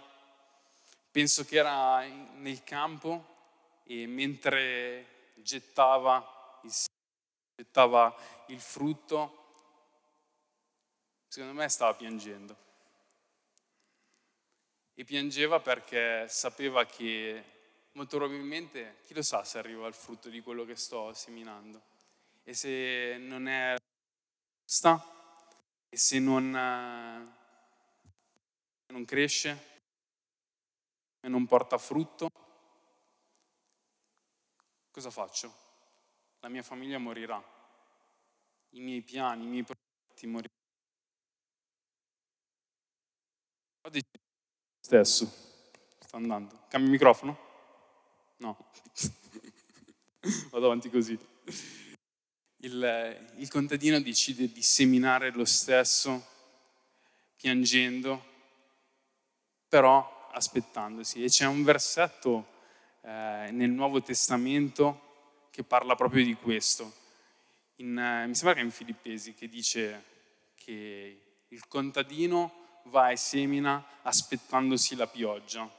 penso 1.11 1.43
che 1.43 1.57
era 1.57 2.01
nel 2.05 2.63
campo 2.63 3.37
e 3.83 4.05
mentre 4.05 5.33
gettava 5.35 6.59
il, 6.63 6.71
gettava 7.55 8.15
il 8.47 8.59
frutto, 8.59 9.37
secondo 11.27 11.53
me 11.53 11.67
stava 11.67 11.93
piangendo. 11.93 12.55
E 14.93 15.03
piangeva 15.03 15.59
perché 15.59 16.27
sapeva 16.27 16.85
che 16.85 17.58
molto 17.93 18.17
probabilmente, 18.17 18.97
chi 19.05 19.13
lo 19.13 19.21
sa 19.21 19.43
se 19.43 19.57
arriva 19.57 19.85
al 19.85 19.93
frutto 19.95 20.29
di 20.29 20.41
quello 20.41 20.65
che 20.65 20.75
sto 20.75 21.13
seminando. 21.13 21.81
E 22.43 22.53
se 22.53 23.17
non 23.17 23.47
è 23.47 23.75
sta, 24.65 25.03
e 25.89 25.97
se 25.97 26.19
non, 26.19 26.55
eh, 26.55 27.35
non 28.87 29.05
cresce 29.05 29.67
e 31.19 31.27
non 31.27 31.45
porta 31.47 31.77
frutto, 31.77 32.29
cosa 34.91 35.09
faccio? 35.09 35.67
La 36.39 36.49
mia 36.49 36.63
famiglia 36.63 36.97
morirà, 36.97 37.43
i 38.69 38.79
miei 38.79 39.01
piani, 39.01 39.43
i 39.43 39.47
miei 39.47 39.63
progetti 39.63 40.27
moriranno. 40.27 40.57
Oggi 43.81 44.01
stesso, 44.79 45.25
sta 45.99 46.17
andando. 46.17 46.65
Cambio 46.67 46.91
microfono? 46.91 47.48
No. 48.39 48.57
Vado 50.51 50.65
avanti 50.65 50.89
così 50.89 51.17
il, 52.61 53.31
il 53.37 53.49
contadino 53.49 54.01
decide 54.01 54.51
di 54.51 54.61
seminare 54.61 55.31
lo 55.31 55.45
stesso, 55.45 56.25
piangendo, 57.35 58.25
però 59.67 60.29
aspettandosi. 60.33 61.23
E 61.23 61.27
c'è 61.27 61.45
un 61.45 61.63
versetto 61.63 62.47
eh, 63.01 63.49
nel 63.51 63.69
Nuovo 63.69 64.01
Testamento 64.01 65.47
che 65.51 65.63
parla 65.63 65.95
proprio 65.95 66.23
di 66.23 66.33
questo. 66.33 66.93
In, 67.75 67.97
eh, 67.97 68.27
mi 68.27 68.35
sembra 68.35 68.55
che 68.55 68.61
è 68.61 68.63
in 68.63 68.71
Filippesi 68.71 69.33
che 69.33 69.47
dice 69.47 70.03
che 70.55 71.21
il 71.47 71.67
contadino 71.67 72.81
va 72.85 73.09
e 73.09 73.15
semina 73.15 74.01
aspettandosi 74.01 74.95
la 74.95 75.07
pioggia. 75.07 75.77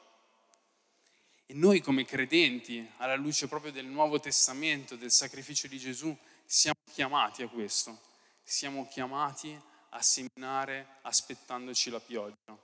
E 1.51 1.55
noi 1.55 1.81
come 1.81 2.05
credenti, 2.05 2.89
alla 2.99 3.17
luce 3.17 3.49
proprio 3.49 3.73
del 3.73 3.87
Nuovo 3.87 4.21
Testamento, 4.21 4.95
del 4.95 5.11
sacrificio 5.11 5.67
di 5.67 5.79
Gesù, 5.79 6.17
siamo 6.45 6.79
chiamati 6.93 7.43
a 7.43 7.49
questo, 7.49 7.99
siamo 8.41 8.87
chiamati 8.87 9.61
a 9.89 10.01
seminare 10.01 10.99
aspettandoci 11.03 11.91
la 11.91 11.99
pioggia, 11.99 12.57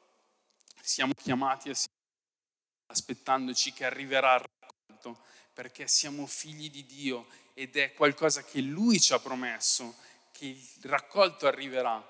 siamo 0.81 1.15
chiamati 1.15 1.69
a 1.69 1.75
seminare 1.75 2.87
aspettandoci 2.87 3.73
che 3.73 3.85
arriverà 3.85 4.37
il 4.37 4.45
raccolto, 4.61 5.25
perché 5.53 5.89
siamo 5.89 6.25
figli 6.25 6.71
di 6.71 6.87
Dio 6.87 7.27
ed 7.55 7.75
è 7.75 7.93
qualcosa 7.93 8.45
che 8.45 8.61
Lui 8.61 9.01
ci 9.01 9.13
ha 9.13 9.19
promesso, 9.19 9.97
che 10.31 10.47
il 10.47 10.83
raccolto 10.83 11.49
arriverà. 11.49 12.09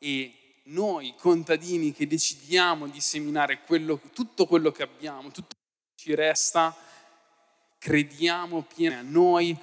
E 0.00 0.56
noi 0.64 1.14
contadini 1.14 1.92
che 1.92 2.08
decidiamo 2.08 2.88
di 2.88 3.00
seminare 3.00 3.62
quello, 3.62 4.00
tutto 4.12 4.46
quello 4.46 4.72
che 4.72 4.82
abbiamo, 4.82 5.30
tutto 5.30 5.58
ci 6.00 6.14
resta, 6.14 6.74
crediamo 7.76 8.62
pieno 8.62 8.98
a 8.98 9.02
noi 9.02 9.54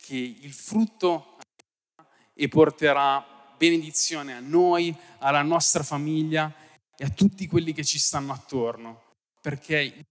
che 0.00 0.16
il 0.16 0.54
frutto 0.54 1.36
e 2.32 2.48
porterà 2.48 3.54
benedizione 3.58 4.32
a 4.32 4.40
noi, 4.40 4.96
alla 5.18 5.42
nostra 5.42 5.82
famiglia 5.82 6.50
e 6.96 7.04
a 7.04 7.10
tutti 7.10 7.46
quelli 7.46 7.74
che 7.74 7.84
ci 7.84 7.98
stanno 7.98 8.32
attorno, 8.32 9.02
perché 9.42 9.80
il 9.80 10.06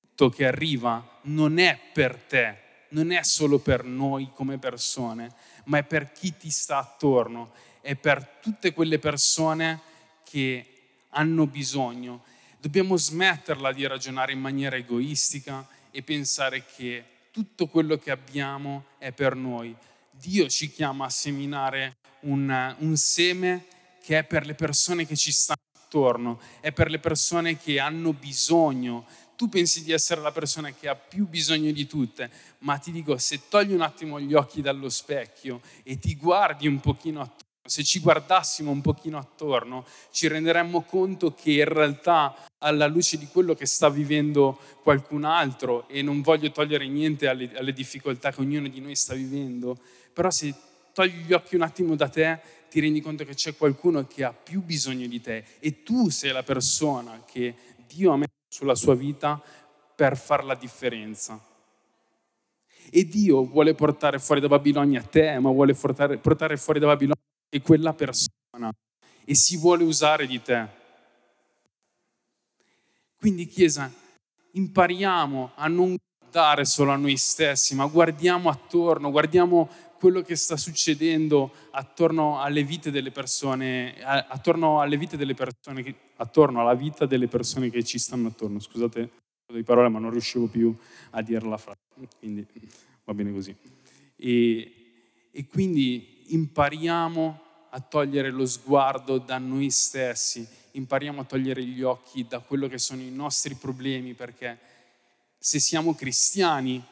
frutto 0.00 0.28
che 0.28 0.44
arriva 0.44 1.20
non 1.22 1.58
è 1.58 1.78
per 1.92 2.16
te, 2.16 2.86
non 2.88 3.12
è 3.12 3.22
solo 3.22 3.60
per 3.60 3.84
noi 3.84 4.32
come 4.34 4.58
persone, 4.58 5.32
ma 5.66 5.78
è 5.78 5.84
per 5.84 6.10
chi 6.10 6.36
ti 6.36 6.50
sta 6.50 6.78
attorno, 6.78 7.52
è 7.80 7.94
per 7.94 8.38
tutte 8.42 8.72
quelle 8.72 8.98
persone 8.98 9.80
che 10.24 11.04
hanno 11.10 11.46
bisogno. 11.46 12.24
Dobbiamo 12.62 12.96
smetterla 12.96 13.72
di 13.72 13.84
ragionare 13.88 14.30
in 14.30 14.38
maniera 14.38 14.76
egoistica 14.76 15.66
e 15.90 16.04
pensare 16.04 16.64
che 16.64 17.04
tutto 17.32 17.66
quello 17.66 17.98
che 17.98 18.12
abbiamo 18.12 18.84
è 18.98 19.10
per 19.10 19.34
noi. 19.34 19.74
Dio 20.12 20.46
ci 20.46 20.70
chiama 20.70 21.06
a 21.06 21.10
seminare 21.10 21.96
un, 22.20 22.76
un 22.78 22.96
seme 22.96 23.64
che 24.00 24.18
è 24.18 24.22
per 24.22 24.46
le 24.46 24.54
persone 24.54 25.04
che 25.08 25.16
ci 25.16 25.32
stanno 25.32 25.58
attorno, 25.76 26.40
è 26.60 26.70
per 26.70 26.88
le 26.88 27.00
persone 27.00 27.58
che 27.58 27.80
hanno 27.80 28.12
bisogno. 28.12 29.06
Tu 29.34 29.48
pensi 29.48 29.82
di 29.82 29.90
essere 29.90 30.20
la 30.20 30.30
persona 30.30 30.70
che 30.70 30.86
ha 30.86 30.94
più 30.94 31.26
bisogno 31.26 31.72
di 31.72 31.88
tutte, 31.88 32.30
ma 32.58 32.78
ti 32.78 32.92
dico, 32.92 33.18
se 33.18 33.48
togli 33.48 33.72
un 33.72 33.80
attimo 33.80 34.20
gli 34.20 34.34
occhi 34.34 34.60
dallo 34.60 34.88
specchio 34.88 35.62
e 35.82 35.98
ti 35.98 36.14
guardi 36.14 36.68
un 36.68 36.78
pochino 36.78 37.22
attorno, 37.22 37.40
se 37.64 37.82
ci 37.82 37.98
guardassimo 37.98 38.70
un 38.70 38.80
pochino 38.80 39.18
attorno, 39.18 39.84
ci 40.12 40.28
renderemmo 40.28 40.82
conto 40.82 41.34
che 41.34 41.52
in 41.52 41.64
realtà 41.64 42.36
alla 42.62 42.86
luce 42.86 43.18
di 43.18 43.26
quello 43.26 43.54
che 43.54 43.66
sta 43.66 43.88
vivendo 43.90 44.58
qualcun 44.82 45.24
altro, 45.24 45.88
e 45.88 46.02
non 46.02 46.22
voglio 46.22 46.50
togliere 46.50 46.86
niente 46.86 47.28
alle, 47.28 47.50
alle 47.56 47.72
difficoltà 47.72 48.32
che 48.32 48.40
ognuno 48.40 48.68
di 48.68 48.80
noi 48.80 48.96
sta 48.96 49.14
vivendo, 49.14 49.78
però 50.12 50.30
se 50.30 50.54
togli 50.92 51.26
gli 51.26 51.32
occhi 51.32 51.56
un 51.56 51.62
attimo 51.62 51.96
da 51.96 52.08
te, 52.08 52.40
ti 52.70 52.80
rendi 52.80 53.00
conto 53.00 53.24
che 53.24 53.34
c'è 53.34 53.54
qualcuno 53.54 54.06
che 54.06 54.24
ha 54.24 54.32
più 54.32 54.62
bisogno 54.62 55.06
di 55.06 55.20
te 55.20 55.44
e 55.58 55.82
tu 55.82 56.08
sei 56.08 56.32
la 56.32 56.42
persona 56.42 57.22
che 57.26 57.54
Dio 57.86 58.12
ha 58.12 58.16
messo 58.16 58.30
sulla 58.48 58.74
sua 58.74 58.94
vita 58.94 59.42
per 59.94 60.16
fare 60.16 60.44
la 60.44 60.54
differenza. 60.54 61.38
E 62.90 63.04
Dio 63.06 63.44
vuole 63.44 63.74
portare 63.74 64.18
fuori 64.18 64.40
da 64.40 64.48
Babilonia 64.48 65.02
te, 65.02 65.38
ma 65.38 65.50
vuole 65.50 65.74
portare, 65.74 66.16
portare 66.18 66.56
fuori 66.56 66.80
da 66.80 66.86
Babilonia 66.86 67.22
e 67.50 67.60
quella 67.60 67.92
persona 67.92 68.72
e 69.24 69.34
si 69.34 69.56
vuole 69.56 69.84
usare 69.84 70.26
di 70.26 70.40
te. 70.42 70.80
Quindi 73.22 73.46
Chiesa, 73.46 73.88
impariamo 74.50 75.52
a 75.54 75.68
non 75.68 75.96
guardare 76.18 76.64
solo 76.64 76.90
a 76.90 76.96
noi 76.96 77.16
stessi, 77.16 77.76
ma 77.76 77.86
guardiamo 77.86 78.48
attorno, 78.48 79.12
guardiamo 79.12 79.70
quello 79.96 80.22
che 80.22 80.34
sta 80.34 80.56
succedendo 80.56 81.54
attorno 81.70 82.40
alle 82.40 82.64
vite 82.64 82.90
delle 82.90 83.12
persone, 83.12 83.94
attorno 84.02 84.80
alle 84.80 84.96
vite 84.96 85.16
delle 85.16 85.34
persone, 85.34 85.84
che, 85.84 85.94
attorno 86.16 86.62
alla 86.62 86.74
vita 86.74 87.06
delle 87.06 87.28
persone 87.28 87.70
che 87.70 87.84
ci 87.84 88.00
stanno 88.00 88.26
attorno. 88.26 88.58
Scusate 88.58 89.10
di 89.52 89.62
parole, 89.62 89.88
ma 89.88 90.00
non 90.00 90.10
riuscivo 90.10 90.48
più 90.48 90.76
a 91.10 91.22
dire 91.22 91.46
la 91.46 91.58
frase, 91.58 91.78
quindi 92.18 92.44
va 93.04 93.14
bene 93.14 93.30
così. 93.30 93.54
E, 94.16 94.72
e 95.30 95.46
quindi 95.46 96.24
impariamo 96.34 97.40
a 97.70 97.80
togliere 97.80 98.32
lo 98.32 98.46
sguardo 98.46 99.18
da 99.18 99.38
noi 99.38 99.70
stessi, 99.70 100.44
impariamo 100.72 101.20
a 101.20 101.24
togliere 101.24 101.64
gli 101.64 101.82
occhi 101.82 102.26
da 102.26 102.40
quello 102.40 102.68
che 102.68 102.78
sono 102.78 103.02
i 103.02 103.10
nostri 103.10 103.54
problemi, 103.54 104.14
perché 104.14 104.58
se 105.38 105.58
siamo 105.58 105.94
cristiani 105.94 106.82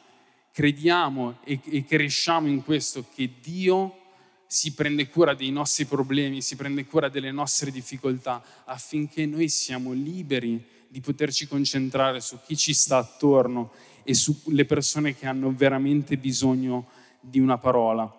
crediamo 0.51 1.39
e, 1.43 1.59
e 1.63 1.85
cresciamo 1.85 2.47
in 2.47 2.63
questo 2.63 3.05
che 3.13 3.29
Dio 3.41 3.97
si 4.45 4.73
prende 4.73 5.07
cura 5.07 5.33
dei 5.33 5.49
nostri 5.49 5.85
problemi, 5.85 6.41
si 6.41 6.57
prende 6.57 6.85
cura 6.85 7.07
delle 7.07 7.31
nostre 7.31 7.71
difficoltà 7.71 8.43
affinché 8.65 9.25
noi 9.25 9.47
siamo 9.47 9.93
liberi 9.93 10.61
di 10.89 10.99
poterci 10.99 11.47
concentrare 11.47 12.19
su 12.19 12.37
chi 12.45 12.57
ci 12.57 12.73
sta 12.73 12.97
attorno 12.97 13.71
e 14.03 14.13
sulle 14.13 14.65
persone 14.65 15.15
che 15.15 15.25
hanno 15.25 15.53
veramente 15.53 16.17
bisogno 16.17 16.89
di 17.21 17.39
una 17.39 17.57
parola. 17.57 18.13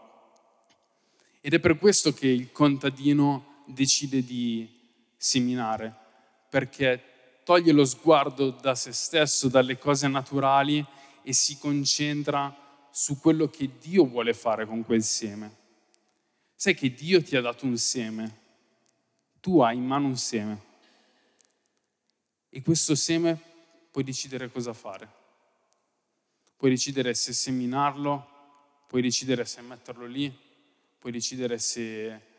Ed 1.42 1.52
è 1.52 1.58
per 1.58 1.76
questo 1.76 2.14
che 2.14 2.28
il 2.28 2.50
contadino 2.50 3.64
decide 3.66 4.24
di 4.24 4.80
seminare, 5.22 5.94
perché 6.48 7.40
toglie 7.44 7.70
lo 7.70 7.84
sguardo 7.84 8.50
da 8.50 8.74
se 8.74 8.90
stesso, 8.90 9.46
dalle 9.46 9.78
cose 9.78 10.08
naturali 10.08 10.84
e 11.22 11.32
si 11.32 11.58
concentra 11.58 12.52
su 12.90 13.20
quello 13.20 13.48
che 13.48 13.70
Dio 13.78 14.04
vuole 14.04 14.34
fare 14.34 14.66
con 14.66 14.84
quel 14.84 15.04
seme. 15.04 15.56
Sai 16.56 16.74
che 16.74 16.92
Dio 16.92 17.22
ti 17.22 17.36
ha 17.36 17.40
dato 17.40 17.66
un 17.66 17.76
seme, 17.76 18.38
tu 19.40 19.60
hai 19.60 19.76
in 19.76 19.86
mano 19.86 20.08
un 20.08 20.16
seme 20.16 20.60
e 22.48 22.60
questo 22.60 22.96
seme 22.96 23.40
puoi 23.92 24.02
decidere 24.02 24.50
cosa 24.50 24.72
fare. 24.72 25.20
Puoi 26.56 26.72
decidere 26.72 27.14
se 27.14 27.32
seminarlo, 27.32 28.84
puoi 28.88 29.02
decidere 29.02 29.44
se 29.44 29.60
metterlo 29.60 30.04
lì, 30.04 30.36
puoi 30.98 31.12
decidere 31.12 31.58
se 31.58 32.30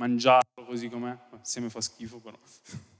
mangiarlo 0.00 0.64
così 0.64 0.88
com'è, 0.88 1.14
se 1.42 1.60
mi 1.60 1.68
fa 1.68 1.80
schifo 1.80 2.18
però. 2.18 2.38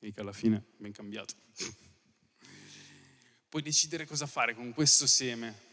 E 0.00 0.12
che 0.12 0.20
alla 0.20 0.32
fine 0.32 0.62
ben 0.76 0.92
cambiato. 0.92 1.34
Puoi 3.48 3.62
decidere 3.62 4.06
cosa 4.06 4.26
fare 4.26 4.54
con 4.54 4.72
questo 4.72 5.08
seme. 5.08 5.66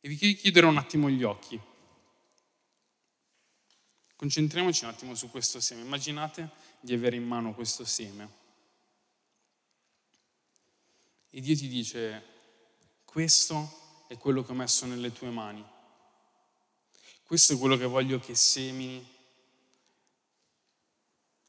E 0.00 0.08
vi 0.08 0.34
chiuderò 0.34 0.70
un 0.70 0.78
attimo 0.78 1.10
gli 1.10 1.22
occhi. 1.22 1.60
Concentriamoci 4.16 4.84
un 4.84 4.90
attimo 4.90 5.14
su 5.14 5.28
questo 5.28 5.60
seme. 5.60 5.82
Immaginate 5.82 6.48
di 6.80 6.94
avere 6.94 7.16
in 7.16 7.26
mano 7.26 7.52
questo 7.52 7.84
seme. 7.84 8.26
E 11.28 11.40
Dio 11.42 11.54
ti 11.54 11.68
dice, 11.68 12.24
questo 13.04 14.06
è 14.08 14.16
quello 14.16 14.42
che 14.42 14.52
ho 14.52 14.54
messo 14.54 14.86
nelle 14.86 15.12
tue 15.12 15.28
mani. 15.28 15.72
Questo 17.24 17.54
è 17.54 17.58
quello 17.58 17.76
che 17.76 17.86
voglio 17.86 18.18
che 18.20 18.34
semini 18.34 19.12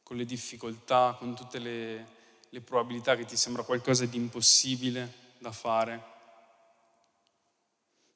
con 0.01 0.17
le 0.17 0.25
difficoltà, 0.25 1.15
con 1.17 1.35
tutte 1.35 1.59
le, 1.59 2.07
le 2.49 2.61
probabilità 2.61 3.15
che 3.15 3.25
ti 3.25 3.37
sembra 3.37 3.63
qualcosa 3.63 4.05
di 4.05 4.17
impossibile 4.17 5.33
da 5.37 5.51
fare. 5.51 6.03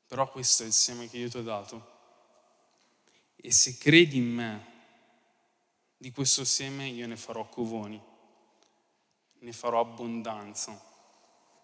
Però 0.07 0.29
questo 0.31 0.63
è 0.63 0.65
il 0.65 0.73
seme 0.73 1.07
che 1.07 1.17
io 1.17 1.29
ti 1.29 1.37
ho 1.37 1.43
dato. 1.43 1.97
E 3.35 3.51
se 3.51 3.77
credi 3.77 4.17
in 4.17 4.33
me, 4.33 4.65
di 5.97 6.11
questo 6.11 6.43
seme 6.43 6.87
io 6.87 7.07
ne 7.07 7.17
farò 7.17 7.47
covoni, 7.47 8.01
ne 9.39 9.53
farò 9.53 9.79
abbondanza 9.79 10.87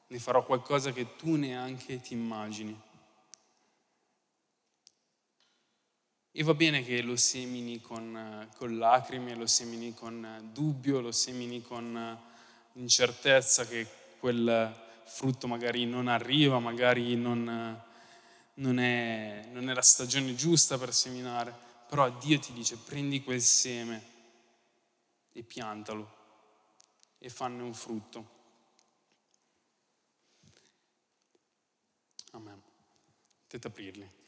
ne 0.07 0.19
farò 0.19 0.43
qualcosa 0.43 0.91
che 0.91 1.15
tu 1.15 1.35
neanche 1.35 1.99
ti 1.99 2.13
immagini. 2.13 2.79
E 6.37 6.43
va 6.43 6.53
bene 6.53 6.83
che 6.83 7.01
lo 7.01 7.15
semini 7.15 7.79
con, 7.79 8.49
con 8.57 8.77
lacrime, 8.77 9.35
lo 9.35 9.47
semini 9.47 9.93
con 9.93 10.49
dubbio, 10.51 10.99
lo 10.99 11.13
semini 11.13 11.61
con 11.61 12.19
incertezza 12.73 13.65
che 13.65 13.87
quel 14.19 14.75
frutto 15.05 15.47
magari 15.47 15.85
non 15.85 16.09
arriva, 16.09 16.59
magari 16.59 17.15
non, 17.15 17.81
non, 18.53 18.79
è, 18.79 19.47
non 19.53 19.69
è 19.69 19.73
la 19.73 19.81
stagione 19.81 20.35
giusta 20.35 20.77
per 20.77 20.93
seminare, 20.93 21.55
però 21.87 22.09
Dio 22.09 22.37
ti 22.37 22.51
dice 22.51 22.75
prendi 22.79 23.23
quel 23.23 23.39
seme 23.39 24.03
e 25.31 25.41
piantalo 25.41 26.15
e 27.17 27.29
fanne 27.29 27.63
un 27.63 27.73
frutto. 27.73 28.29
Amen. 32.31 32.61
Potete 33.43 33.67
aprirli. 33.67 34.23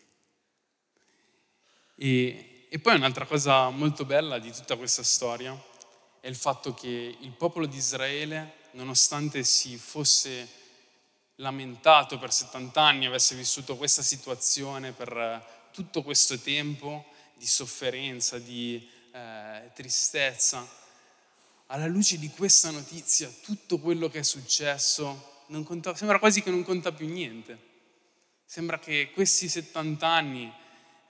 E, 2.00 2.68
e 2.70 2.80
poi 2.80 2.96
un'altra 2.96 3.26
cosa 3.26 3.70
molto 3.70 4.06
bella 4.06 4.38
di 4.38 4.52
tutta 4.52 4.76
questa 4.76 5.02
storia 5.02 5.60
è 6.20 6.28
il 6.28 6.36
fatto 6.36 6.74
che 6.76 7.18
il 7.20 7.32
popolo 7.32 7.66
di 7.66 7.78
Israele, 7.78 8.54
nonostante 8.72 9.44
si 9.44 9.78
fosse 9.78 10.48
lamentato 11.36 12.20
per 12.20 12.32
70 12.32 12.82
anni, 12.82 13.06
avesse 13.08 13.36
vissuto 13.36 13.78
questa 13.78 14.04
situazione 14.04 14.92
per 14.92 15.70
tutto 15.72 16.04
questo 16.04 16.38
tempo 16.38 17.06
di 17.36 17.48
sofferenza, 17.48 18.38
di 18.38 18.88
eh, 19.12 19.72
tristezza, 19.74 20.68
alla 21.68 21.88
luce 21.88 22.20
di 22.20 22.30
questa 22.30 22.70
notizia, 22.70 23.32
tutto 23.42 23.80
quello 23.80 24.08
che 24.08 24.20
è 24.20 24.24
successo 24.24 25.36
conta, 25.64 25.96
sembra 25.96 26.20
quasi 26.20 26.44
che 26.44 26.52
non 26.52 26.64
conta 26.64 26.92
più 26.92 27.08
niente. 27.08 27.66
Sembra 28.46 28.80
che 28.80 29.12
questi 29.14 29.50
70 29.50 30.08
anni 30.08 30.54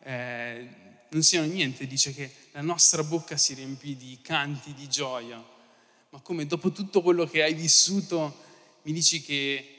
eh, 0.03 0.67
non 1.09 1.23
siano 1.23 1.47
niente. 1.47 1.87
Dice 1.87 2.13
che 2.13 2.31
la 2.51 2.61
nostra 2.61 3.03
bocca 3.03 3.37
si 3.37 3.53
riempì 3.53 3.95
di 3.95 4.19
canti 4.21 4.73
di 4.73 4.87
gioia. 4.89 5.43
Ma 6.09 6.19
come 6.21 6.45
dopo 6.45 6.71
tutto 6.71 7.01
quello 7.01 7.25
che 7.25 7.43
hai 7.43 7.53
vissuto 7.53 8.45
mi 8.83 8.93
dici 8.93 9.21
che 9.21 9.73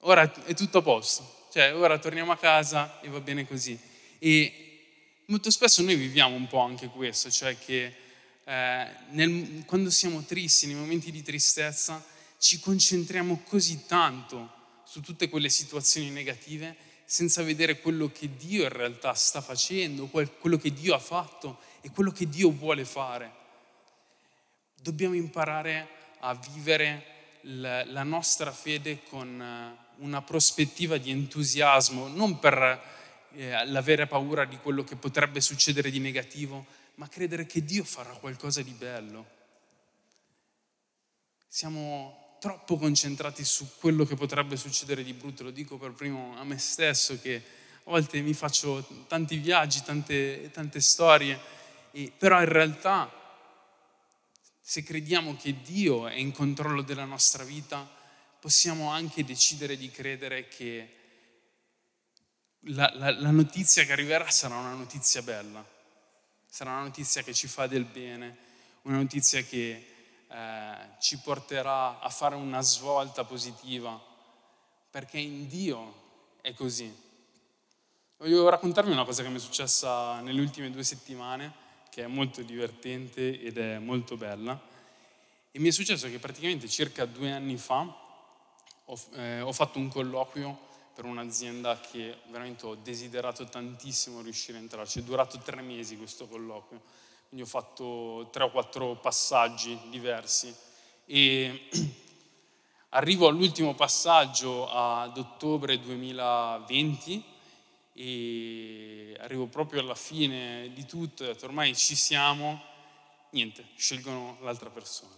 ora 0.00 0.32
è 0.44 0.54
tutto 0.54 0.78
a 0.78 0.82
posto, 0.82 1.48
cioè 1.52 1.74
ora 1.74 1.98
torniamo 1.98 2.30
a 2.30 2.36
casa 2.36 3.00
e 3.00 3.08
va 3.08 3.20
bene 3.20 3.46
così. 3.46 3.76
E 4.18 5.22
molto 5.26 5.50
spesso 5.50 5.82
noi 5.82 5.96
viviamo 5.96 6.36
un 6.36 6.46
po' 6.46 6.60
anche 6.60 6.86
questo, 6.86 7.30
cioè 7.30 7.58
che 7.58 7.94
eh, 8.44 8.88
nel, 9.10 9.64
quando 9.66 9.90
siamo 9.90 10.22
tristi, 10.22 10.66
nei 10.66 10.76
momenti 10.76 11.10
di 11.10 11.22
tristezza, 11.22 12.04
ci 12.38 12.60
concentriamo 12.60 13.42
così 13.44 13.86
tanto 13.86 14.52
su 14.84 15.00
tutte 15.00 15.28
quelle 15.28 15.48
situazioni 15.48 16.10
negative 16.10 16.76
senza 17.08 17.44
vedere 17.44 17.78
quello 17.78 18.10
che 18.10 18.36
Dio 18.36 18.64
in 18.64 18.68
realtà 18.68 19.14
sta 19.14 19.40
facendo, 19.40 20.06
quello 20.06 20.58
che 20.58 20.72
Dio 20.72 20.92
ha 20.92 20.98
fatto 20.98 21.60
e 21.80 21.90
quello 21.90 22.10
che 22.10 22.28
Dio 22.28 22.50
vuole 22.50 22.84
fare. 22.84 23.32
Dobbiamo 24.74 25.14
imparare 25.14 25.88
a 26.18 26.34
vivere 26.34 27.14
la 27.42 28.02
nostra 28.02 28.50
fede 28.50 29.04
con 29.04 29.40
eh, 29.40 29.84
una 29.98 30.20
prospettiva 30.20 30.96
di 30.96 31.12
entusiasmo, 31.12 32.08
non 32.08 32.40
per 32.40 32.82
eh, 33.34 33.66
l'avere 33.66 34.08
paura 34.08 34.44
di 34.44 34.56
quello 34.56 34.82
che 34.82 34.96
potrebbe 34.96 35.40
succedere 35.40 35.90
di 35.90 36.00
negativo, 36.00 36.66
ma 36.96 37.08
credere 37.08 37.46
che 37.46 37.64
Dio 37.64 37.84
farà 37.84 38.10
qualcosa 38.10 38.62
di 38.62 38.72
bello. 38.72 39.34
Siamo 41.46 42.25
troppo 42.46 42.76
concentrati 42.76 43.44
su 43.44 43.66
quello 43.80 44.04
che 44.04 44.14
potrebbe 44.14 44.56
succedere 44.56 45.02
di 45.02 45.12
brutto, 45.12 45.42
lo 45.42 45.50
dico 45.50 45.78
per 45.78 45.90
primo 45.90 46.36
a 46.38 46.44
me 46.44 46.58
stesso 46.58 47.18
che 47.20 47.42
a 47.78 47.90
volte 47.90 48.20
mi 48.20 48.34
faccio 48.34 48.86
tanti 49.08 49.38
viaggi, 49.38 49.82
tante, 49.82 50.52
tante 50.52 50.80
storie, 50.80 51.36
e, 51.90 52.12
però 52.16 52.38
in 52.38 52.48
realtà 52.48 53.10
se 54.60 54.84
crediamo 54.84 55.34
che 55.34 55.60
Dio 55.60 56.06
è 56.06 56.14
in 56.14 56.30
controllo 56.30 56.82
della 56.82 57.04
nostra 57.04 57.42
vita, 57.42 57.84
possiamo 58.38 58.90
anche 58.92 59.24
decidere 59.24 59.76
di 59.76 59.90
credere 59.90 60.46
che 60.46 60.94
la, 62.60 62.88
la, 62.94 63.10
la, 63.10 63.30
notizia 63.32 63.84
che 63.84 63.90
arriverà 63.90 64.30
sarà 64.30 64.54
una 64.54 64.74
notizia 64.74 65.20
bella, 65.22 65.68
sarà 66.48 66.70
una 66.70 66.82
notizia 66.82 67.24
che 67.24 67.34
ci 67.34 67.48
fa 67.48 67.66
del 67.66 67.86
bene, 67.86 68.36
una 68.82 68.98
notizia 68.98 69.42
che 69.42 69.94
eh, 70.36 70.98
ci 70.98 71.18
porterà 71.18 71.98
a 71.98 72.10
fare 72.10 72.34
una 72.34 72.60
svolta 72.60 73.24
positiva, 73.24 73.98
perché 74.90 75.16
in 75.18 75.48
Dio 75.48 75.94
è 76.42 76.52
così. 76.52 76.94
Voglio 78.18 78.46
raccontarvi 78.48 78.90
una 78.90 79.04
cosa 79.04 79.22
che 79.22 79.30
mi 79.30 79.36
è 79.36 79.40
successa 79.40 80.20
nelle 80.20 80.40
ultime 80.42 80.70
due 80.70 80.84
settimane 80.84 81.64
che 81.88 82.04
è 82.04 82.06
molto 82.06 82.42
divertente 82.42 83.40
ed 83.40 83.56
è 83.56 83.78
molto 83.78 84.18
bella. 84.18 84.60
E 85.50 85.58
mi 85.58 85.68
è 85.68 85.70
successo 85.70 86.10
che 86.10 86.18
praticamente 86.18 86.68
circa 86.68 87.06
due 87.06 87.32
anni 87.32 87.56
fa 87.56 87.80
ho, 88.84 89.00
eh, 89.14 89.40
ho 89.40 89.52
fatto 89.52 89.78
un 89.78 89.88
colloquio 89.88 90.58
per 90.94 91.06
un'azienda 91.06 91.80
che 91.80 92.18
veramente 92.28 92.66
ho 92.66 92.74
desiderato 92.74 93.46
tantissimo 93.46 94.20
riuscire 94.20 94.58
a 94.58 94.60
entrarci. 94.60 94.98
È 94.98 95.02
durato 95.02 95.38
tre 95.38 95.62
mesi 95.62 95.96
questo 95.96 96.26
colloquio, 96.28 96.82
quindi 97.28 97.44
ho 97.44 97.48
fatto 97.48 98.28
tre 98.30 98.44
o 98.44 98.50
quattro 98.50 98.96
passaggi 98.96 99.78
diversi. 99.90 100.54
E 101.04 101.68
arrivo 102.90 103.28
all'ultimo 103.28 103.74
passaggio 103.74 104.68
ad 104.70 105.16
ottobre 105.16 105.80
2020 105.80 107.24
e 107.92 109.16
arrivo 109.20 109.46
proprio 109.46 109.80
alla 109.80 109.94
fine 109.94 110.70
di 110.72 110.84
tutto, 110.84 111.34
ormai 111.42 111.74
ci 111.74 111.96
siamo, 111.96 112.62
niente, 113.30 113.66
scelgono 113.76 114.38
l'altra 114.42 114.70
persona. 114.70 115.14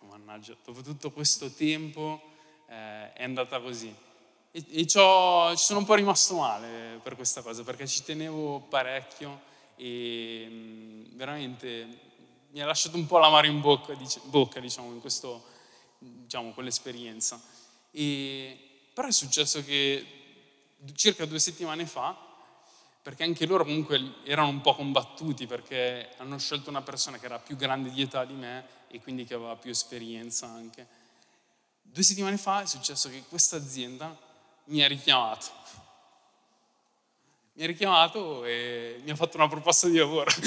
Mannaggia, 0.00 0.56
dopo 0.64 0.82
tutto 0.82 1.10
questo 1.10 1.50
tempo 1.50 2.22
eh, 2.68 3.12
è 3.12 3.24
andata 3.24 3.60
così. 3.60 3.94
E, 4.50 4.64
e 4.70 4.86
ci 4.86 4.98
sono 4.98 5.78
un 5.78 5.84
po' 5.84 5.94
rimasto 5.94 6.36
male 6.36 7.00
per 7.02 7.16
questa 7.16 7.42
cosa, 7.42 7.62
perché 7.62 7.86
ci 7.86 8.02
tenevo 8.02 8.60
parecchio 8.60 9.54
e 9.76 10.48
mh, 10.48 11.16
veramente 11.16 12.04
mi 12.50 12.60
ha 12.60 12.66
lasciato 12.66 12.96
un 12.96 13.06
po' 13.06 13.18
l'amaro 13.18 13.46
in 13.46 13.60
bocca, 13.60 13.94
dice, 13.94 14.20
bocca 14.24 14.60
diciamo, 14.60 14.90
in 14.92 15.00
questo, 15.00 15.44
diciamo, 15.98 16.52
quell'esperienza. 16.52 17.40
E, 17.90 18.58
però 18.92 19.08
è 19.08 19.12
successo 19.12 19.62
che 19.62 20.04
circa 20.94 21.26
due 21.26 21.38
settimane 21.38 21.86
fa, 21.86 22.16
perché 23.02 23.22
anche 23.22 23.46
loro 23.46 23.64
comunque 23.64 24.14
erano 24.24 24.48
un 24.48 24.60
po' 24.60 24.74
combattuti 24.74 25.46
perché 25.46 26.10
hanno 26.16 26.38
scelto 26.38 26.70
una 26.70 26.82
persona 26.82 27.18
che 27.18 27.26
era 27.26 27.38
più 27.38 27.54
grande 27.54 27.90
di 27.90 28.02
età 28.02 28.24
di 28.24 28.34
me 28.34 28.66
e 28.88 29.00
quindi 29.00 29.24
che 29.24 29.34
aveva 29.34 29.54
più 29.54 29.70
esperienza 29.70 30.46
anche. 30.46 30.86
Due 31.82 32.02
settimane 32.02 32.36
fa 32.36 32.62
è 32.62 32.66
successo 32.66 33.08
che 33.08 33.22
questa 33.28 33.56
azienda 33.56 34.18
mi 34.64 34.82
ha 34.82 34.88
richiamato. 34.88 35.46
Mi 37.56 37.64
ha 37.64 37.66
richiamato 37.66 38.44
e 38.44 39.00
mi 39.02 39.10
ha 39.10 39.16
fatto 39.16 39.36
una 39.36 39.48
proposta 39.48 39.88
di 39.88 39.96
lavoro. 39.96 40.30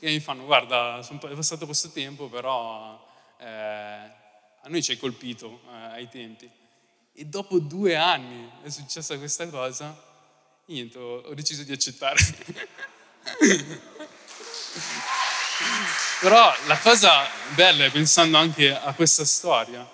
che 0.00 0.10
mi 0.10 0.20
fanno, 0.20 0.44
guarda, 0.44 1.00
è 1.00 1.34
passato 1.34 1.66
questo 1.66 1.90
tempo, 1.90 2.28
però 2.28 2.98
eh, 3.38 3.46
a 3.46 4.68
noi 4.68 4.82
ci 4.82 4.92
hai 4.92 4.98
colpito 4.98 5.60
eh, 5.68 5.94
ai 5.94 6.08
tempi 6.08 6.50
e 7.16 7.26
dopo 7.26 7.60
due 7.60 7.94
anni 7.94 8.50
è 8.64 8.68
successa 8.70 9.16
questa 9.16 9.48
cosa, 9.48 9.96
niente, 10.66 10.98
ho 10.98 11.32
deciso 11.32 11.62
di 11.62 11.70
accettare. 11.70 12.18
Però 16.20 16.52
la 16.66 16.78
cosa 16.78 17.28
bella, 17.54 17.88
pensando 17.90 18.36
anche 18.36 18.74
a 18.76 18.92
questa 18.94 19.24
storia, 19.24 19.88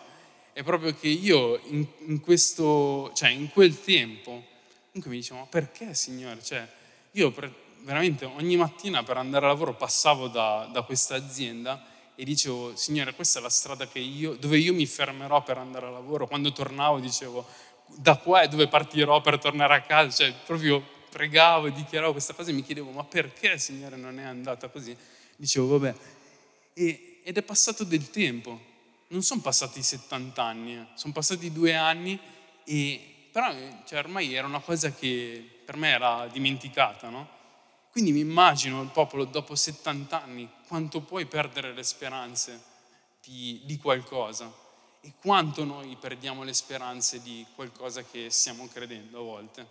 è 0.55 0.63
proprio 0.63 0.95
che 0.95 1.09
io 1.09 1.61
in, 1.65 1.87
in 2.07 2.21
questo, 2.21 3.13
cioè 3.15 3.29
in 3.29 3.51
quel 3.51 3.79
tempo, 3.83 4.47
comunque 4.93 5.11
mi 5.11 5.17
dicevo, 5.19 5.41
ma 5.41 5.47
perché 5.47 5.95
Signore? 5.95 6.43
Cioè, 6.43 6.67
io 7.13 7.31
per, 7.31 7.53
veramente 7.83 8.25
ogni 8.25 8.57
mattina 8.57 9.03
per 9.03 9.17
andare 9.17 9.47
a 9.47 9.49
lavoro 9.49 9.75
passavo 9.75 10.29
da, 10.29 10.69
da 10.73 10.83
questa 10.83 11.15
azienda 11.15 11.85
e 12.15 12.25
dicevo, 12.25 12.77
Signore, 12.77 13.15
questa 13.15 13.39
è 13.39 13.43
la 13.43 13.49
strada 13.49 13.89
io, 13.95 14.35
dove 14.35 14.59
io 14.59 14.75
mi 14.75 14.85
fermerò 14.85 15.43
per 15.43 15.57
andare 15.57 15.87
a 15.87 15.91
lavoro. 15.91 16.27
Quando 16.27 16.53
tornavo 16.53 16.99
dicevo, 16.99 17.47
da 17.87 18.17
qua 18.17 18.43
è 18.43 18.49
dove 18.49 18.69
partirò 18.69 19.21
per 19.23 19.39
tornare 19.39 19.75
a 19.75 19.81
casa. 19.83 20.25
Cioè, 20.25 20.35
proprio 20.45 20.85
pregavo 21.09 21.69
e 21.69 21.73
dichiaravo 21.73 22.13
questa 22.13 22.35
cosa 22.35 22.51
e 22.51 22.53
mi 22.53 22.63
chiedevo, 22.63 22.91
ma 22.91 23.05
perché, 23.05 23.59
Signore, 23.59 23.97
non 23.97 24.19
è 24.19 24.25
andata 24.25 24.69
così? 24.69 24.95
Dicevo, 25.37 25.79
vabbè. 25.79 25.95
E, 26.75 27.21
ed 27.25 27.39
è 27.39 27.43
passato 27.43 27.85
del 27.85 28.11
tempo. 28.11 28.69
Non 29.09 29.23
sono 29.23 29.41
passati 29.41 29.83
70 29.83 30.43
anni, 30.43 30.75
eh. 30.75 30.87
sono 30.95 31.15
passati 31.15 31.51
due 31.51 31.75
anni, 31.75 32.21
e, 32.65 33.11
però 33.31 33.53
cioè, 33.85 33.99
ormai 33.99 34.35
era 34.35 34.47
una 34.47 34.61
cosa 34.61 34.93
che 34.93 35.63
per 35.65 35.77
me 35.77 35.91
era 35.91 36.27
dimenticata, 36.27 37.09
no? 37.09 37.39
Quindi 37.91 38.13
mi 38.13 38.21
immagino 38.21 38.83
il 38.83 38.91
popolo 38.91 39.25
dopo 39.25 39.55
70 39.55 40.23
anni 40.23 40.49
quanto 40.69 41.01
puoi 41.01 41.27
perdere 41.27 41.73
le 41.73 41.83
speranze 41.83 42.63
di, 43.23 43.61
di 43.65 43.77
qualcosa 43.79 44.53
e 45.01 45.13
quanto 45.21 45.65
noi 45.65 45.97
perdiamo 45.97 46.45
le 46.45 46.53
speranze 46.53 47.21
di 47.21 47.45
qualcosa 47.55 48.05
che 48.05 48.31
stiamo 48.31 48.69
credendo 48.69 49.19
a 49.19 49.23
volte. 49.23 49.67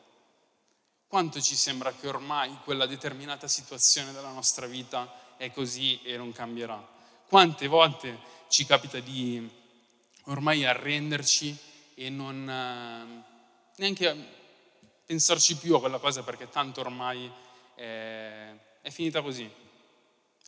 Quanto 1.08 1.42
ci 1.42 1.56
sembra 1.56 1.94
che 1.94 2.08
ormai 2.08 2.56
quella 2.64 2.86
determinata 2.86 3.48
situazione 3.48 4.12
della 4.12 4.32
nostra 4.32 4.68
vita 4.68 5.36
è 5.38 5.52
così 5.52 6.02
e 6.04 6.18
non 6.18 6.32
cambierà. 6.32 6.86
Quante 7.28 7.68
volte 7.68 8.20
ci 8.50 8.66
capita 8.66 9.00
di 9.00 9.50
ormai 10.26 10.66
arrenderci 10.66 11.58
e 11.96 12.10
non 12.10 12.50
eh, 12.50 13.29
neanche 13.80 14.14
pensarci 15.06 15.58
più 15.58 15.76
a 15.76 15.80
quella 15.80 15.98
cosa 15.98 16.22
perché 16.22 16.50
tanto 16.50 16.82
ormai 16.82 17.32
è, 17.76 18.54
è 18.82 18.90
finita 18.90 19.22
così, 19.22 19.50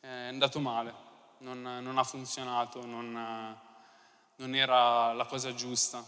è 0.01 0.07
andato 0.07 0.59
male, 0.59 0.93
non, 1.39 1.61
non 1.61 1.97
ha 1.97 2.03
funzionato, 2.03 2.85
non, 2.85 3.57
non 4.35 4.55
era 4.55 5.13
la 5.13 5.25
cosa 5.25 5.53
giusta. 5.53 6.05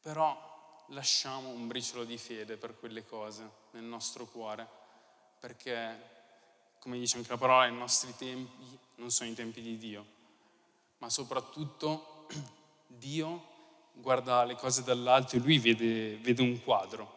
Però 0.00 0.84
lasciamo 0.90 1.48
un 1.48 1.66
briciolo 1.66 2.04
di 2.04 2.18
fede 2.18 2.56
per 2.56 2.78
quelle 2.78 3.04
cose 3.04 3.50
nel 3.72 3.84
nostro 3.84 4.26
cuore, 4.26 4.68
perché, 5.40 6.10
come 6.78 6.98
dice 6.98 7.16
anche 7.16 7.30
la 7.30 7.38
parola, 7.38 7.66
i 7.66 7.72
nostri 7.72 8.14
tempi 8.16 8.78
non 8.96 9.10
sono 9.10 9.30
i 9.30 9.34
tempi 9.34 9.62
di 9.62 9.78
Dio, 9.78 10.06
ma 10.98 11.08
soprattutto 11.08 12.26
Dio 12.86 13.54
guarda 13.96 14.44
le 14.44 14.54
cose 14.54 14.82
dall'alto 14.82 15.36
e 15.36 15.38
lui 15.38 15.58
vede, 15.58 16.16
vede 16.18 16.42
un 16.42 16.62
quadro 16.62 17.14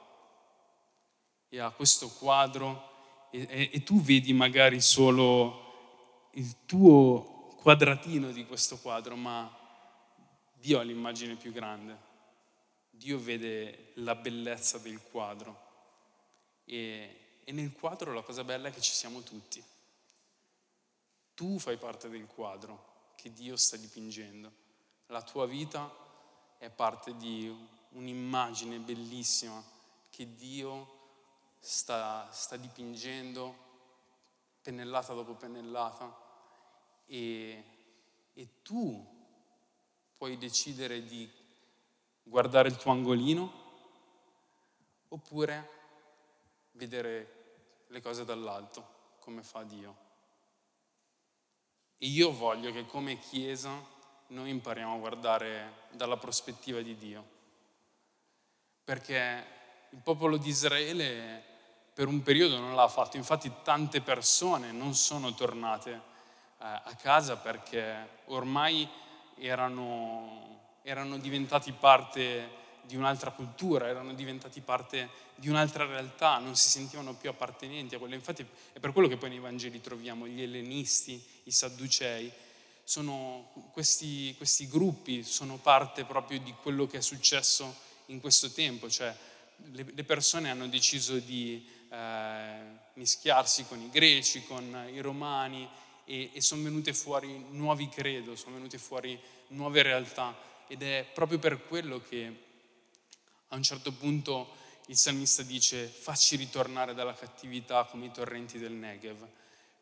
e 1.50 1.60
ha 1.60 1.72
questo 1.72 2.10
quadro 2.10 3.28
e, 3.32 3.46
e, 3.50 3.70
e 3.74 3.84
tu 3.84 4.02
vedi 4.02 4.34
magari 4.34 4.82
solo 4.82 6.30
il 6.34 6.66
tuo 6.66 7.54
quadratino 7.62 8.32
di 8.32 8.46
questo 8.46 8.78
quadro, 8.78 9.16
ma 9.16 9.56
Dio 10.54 10.80
ha 10.80 10.84
l'immagine 10.84 11.36
più 11.36 11.52
grande. 11.52 12.08
Dio 12.90 13.20
vede 13.20 13.92
la 13.96 14.16
bellezza 14.16 14.78
del 14.78 15.02
quadro 15.02 15.68
e, 16.66 17.42
e 17.44 17.52
nel 17.52 17.72
quadro 17.72 18.14
la 18.14 18.22
cosa 18.22 18.44
bella 18.44 18.68
è 18.68 18.74
che 18.74 18.82
ci 18.82 18.92
siamo 18.92 19.22
tutti. 19.22 19.64
Tu 21.34 21.58
fai 21.60 21.78
parte 21.78 22.10
del 22.10 22.28
quadro 22.28 23.14
che 23.16 23.32
Dio 23.32 23.56
sta 23.56 23.78
dipingendo. 23.78 24.52
La 25.08 25.22
tua 25.22 25.46
vita 25.46 25.90
è 26.60 26.70
parte 26.70 27.16
di 27.16 27.50
un'immagine 27.92 28.80
bellissima 28.80 29.64
che 30.10 30.36
Dio 30.36 30.98
sta, 31.58 32.30
sta 32.32 32.58
dipingendo 32.58 33.56
pennellata 34.62 35.14
dopo 35.14 35.36
pennellata 35.36 36.14
e, 37.06 37.64
e 38.34 38.62
tu 38.62 39.18
puoi 40.18 40.38
decidere 40.38 41.06
di 41.06 41.32
guardare 42.24 42.68
il 42.68 42.76
tuo 42.76 42.92
angolino 42.92 43.52
oppure 45.08 45.70
vedere 46.72 47.84
le 47.88 48.02
cose 48.02 48.26
dall'alto 48.26 48.98
come 49.20 49.44
fa 49.44 49.64
Dio. 49.64 50.08
E 51.98 52.06
io 52.06 52.34
voglio 52.34 52.74
che 52.74 52.86
come 52.86 53.18
Chiesa 53.18 53.98
noi 54.30 54.50
impariamo 54.50 54.96
a 54.96 54.98
guardare 54.98 55.88
dalla 55.92 56.18
prospettiva 56.18 56.82
di 56.82 56.96
Dio, 56.98 57.24
perché 58.84 59.46
il 59.90 60.00
popolo 60.04 60.38
di 60.38 60.50
Israele 60.50 61.44
per 61.94 62.08
un 62.08 62.22
periodo 62.22 62.60
non 62.60 62.76
l'ha 62.76 62.88
fatto, 62.88 63.18
infatti 63.18 63.52
tante 63.64 64.02
persone 64.02 64.72
non 64.72 64.94
sono 64.94 65.34
tornate 65.34 65.92
eh, 65.92 66.00
a 66.58 66.96
casa 67.02 67.38
perché 67.38 68.22
ormai 68.26 68.88
erano, 69.38 70.78
erano 70.84 71.18
diventati 71.18 71.72
parte 71.72 72.58
di 72.84 72.96
un'altra 72.96 73.32
cultura, 73.32 73.88
erano 73.88 74.14
diventati 74.14 74.62
parte 74.62 75.10
di 75.36 75.50
un'altra 75.50 75.86
realtà, 75.86 76.38
non 76.38 76.56
si 76.56 76.70
sentivano 76.70 77.14
più 77.14 77.30
appartenenti 77.30 77.96
a 77.96 78.00
quella. 78.00 78.16
Infatti 78.16 78.46
è 78.74 78.80
per 78.80 78.94
quello 78.94 79.08
che 79.08 79.18
poi 79.18 79.30
nei 79.30 79.40
Vangeli 79.40 79.82
troviamo 79.82 80.28
gli 80.28 80.42
ellenisti, 80.42 81.24
i 81.44 81.52
sadducei, 81.52 82.32
sono 82.90 83.52
questi, 83.72 84.34
questi 84.36 84.68
gruppi 84.68 85.22
sono 85.22 85.58
parte 85.58 86.06
proprio 86.06 86.40
di 86.40 86.52
quello 86.60 86.88
che 86.88 86.98
è 86.98 87.02
successo 87.02 87.76
in 88.08 88.20
questo 88.20 88.50
tempo, 88.50 88.90
cioè 88.90 89.16
le, 89.74 89.86
le 89.94 90.04
persone 90.04 90.50
hanno 90.50 90.68
deciso 90.68 91.20
di 91.20 91.64
eh, 91.92 92.58
mischiarsi 92.94 93.66
con 93.68 93.80
i 93.80 93.92
greci, 93.92 94.44
con 94.44 94.90
i 94.92 95.02
romani 95.02 95.70
e, 96.04 96.32
e 96.34 96.42
sono 96.42 96.64
venute 96.64 96.96
fuori 96.96 97.46
nuovi 97.52 97.88
credo, 97.90 98.36
sono 98.36 98.56
venute 98.56 98.80
fuori 98.80 99.20
nuove 99.50 99.84
realtà 99.84 100.36
ed 100.68 100.82
è 100.82 101.06
proprio 101.14 101.38
per 101.38 101.68
quello 101.68 102.02
che 102.02 102.44
a 103.50 103.56
un 103.56 103.62
certo 103.62 103.92
punto 103.92 104.56
il 104.88 104.98
salmista 104.98 105.44
dice 105.44 105.86
facci 105.86 106.38
ritornare 106.38 106.96
dalla 106.96 107.14
cattività 107.14 107.84
come 107.84 108.08
i 108.08 108.12
torrenti 108.12 108.58
del 108.58 108.72
Negev, 108.72 109.28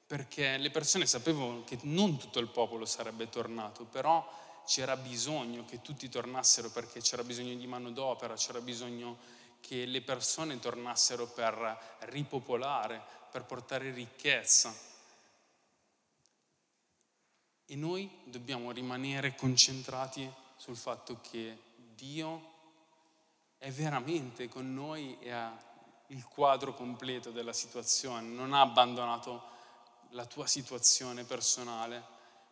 perché 0.07 0.55
le 0.57 0.71
persone 0.71 1.05
sapevano 1.05 1.65
che 1.65 1.77
non 1.83 2.17
tutto 2.17 2.39
il 2.39 2.47
popolo 2.47 2.85
sarebbe 2.85 3.27
tornato, 3.27 3.83
però 3.83 4.25
c'era 4.65 4.95
bisogno 4.95 5.65
che 5.65 5.81
tutti 5.81 6.07
tornassero 6.07 6.69
perché 6.69 7.01
c'era 7.01 7.23
bisogno 7.23 7.53
di 7.55 7.67
manodopera, 7.67 8.35
c'era 8.35 8.61
bisogno 8.61 9.17
che 9.59 9.85
le 9.85 10.01
persone 10.01 10.59
tornassero 10.59 11.27
per 11.27 11.97
ripopolare, 11.99 13.03
per 13.29 13.43
portare 13.43 13.91
ricchezza. 13.91 14.73
E 17.65 17.75
noi 17.75 18.09
dobbiamo 18.23 18.71
rimanere 18.71 19.35
concentrati 19.35 20.31
sul 20.55 20.77
fatto 20.77 21.19
che 21.19 21.57
Dio 21.75 22.53
è 23.57 23.69
veramente 23.71 24.47
con 24.47 24.73
noi 24.73 25.17
e 25.19 25.31
ha 25.31 25.65
il 26.07 26.23
quadro 26.25 26.73
completo 26.73 27.31
della 27.31 27.51
situazione, 27.51 28.25
non 28.25 28.53
ha 28.53 28.61
abbandonato 28.61 29.55
la 30.11 30.25
tua 30.25 30.47
situazione 30.47 31.23
personale, 31.23 32.03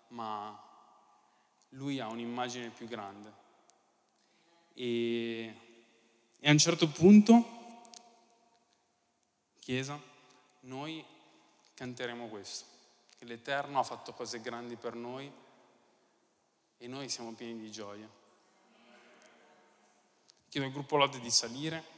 ma 0.10 0.60
lui 1.70 2.00
ha 2.00 2.08
un'immagine 2.08 2.70
più 2.70 2.88
grande. 2.88 3.44
E, 4.74 5.60
e 6.40 6.48
a 6.48 6.52
un 6.52 6.58
certo 6.58 6.88
punto, 6.90 7.54
Chiesa, 9.60 10.00
noi 10.62 11.04
canteremo 11.74 12.28
questo 12.28 12.66
che 13.18 13.26
l'Eterno 13.26 13.80
ha 13.80 13.84
fatto 13.84 14.14
cose 14.14 14.40
grandi 14.42 14.76
per 14.76 14.94
noi 14.94 15.32
e 16.78 16.88
noi 16.88 17.10
siamo 17.10 17.34
pieni 17.34 17.60
di 17.60 17.72
gioia. 17.72 18.08
Chiedo 20.50 20.68
al 20.68 20.74
gruppo 20.74 20.98
Lode 20.98 21.20
di 21.20 21.32
salire. 21.32 21.95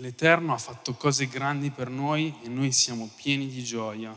L'Eterno 0.00 0.54
ha 0.54 0.58
fatto 0.58 0.94
cose 0.94 1.26
grandi 1.26 1.70
per 1.70 1.90
noi 1.90 2.34
e 2.42 2.48
noi 2.48 2.72
siamo 2.72 3.10
pieni 3.16 3.48
di 3.48 3.62
gioia. 3.62 4.16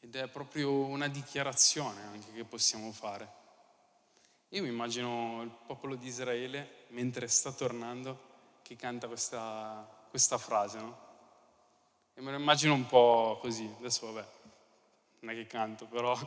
Ed 0.00 0.16
è 0.16 0.26
proprio 0.26 0.72
una 0.72 1.06
dichiarazione 1.06 2.02
anche 2.02 2.32
che 2.32 2.42
possiamo 2.42 2.90
fare. 2.90 3.30
Io 4.48 4.62
mi 4.62 4.70
immagino 4.70 5.40
il 5.42 5.50
popolo 5.64 5.94
di 5.94 6.08
Israele 6.08 6.86
mentre 6.88 7.28
sta 7.28 7.52
tornando 7.52 8.32
che 8.62 8.74
canta 8.74 9.06
questa, 9.06 9.88
questa 10.10 10.36
frase, 10.36 10.78
no? 10.78 10.98
E 12.14 12.20
me 12.20 12.32
lo 12.32 12.36
immagino 12.36 12.74
un 12.74 12.86
po' 12.86 13.38
così. 13.40 13.72
Adesso 13.78 14.12
vabbè, 14.12 14.28
non 15.20 15.30
è 15.30 15.34
che 15.36 15.46
canto, 15.46 15.86
però 15.86 16.18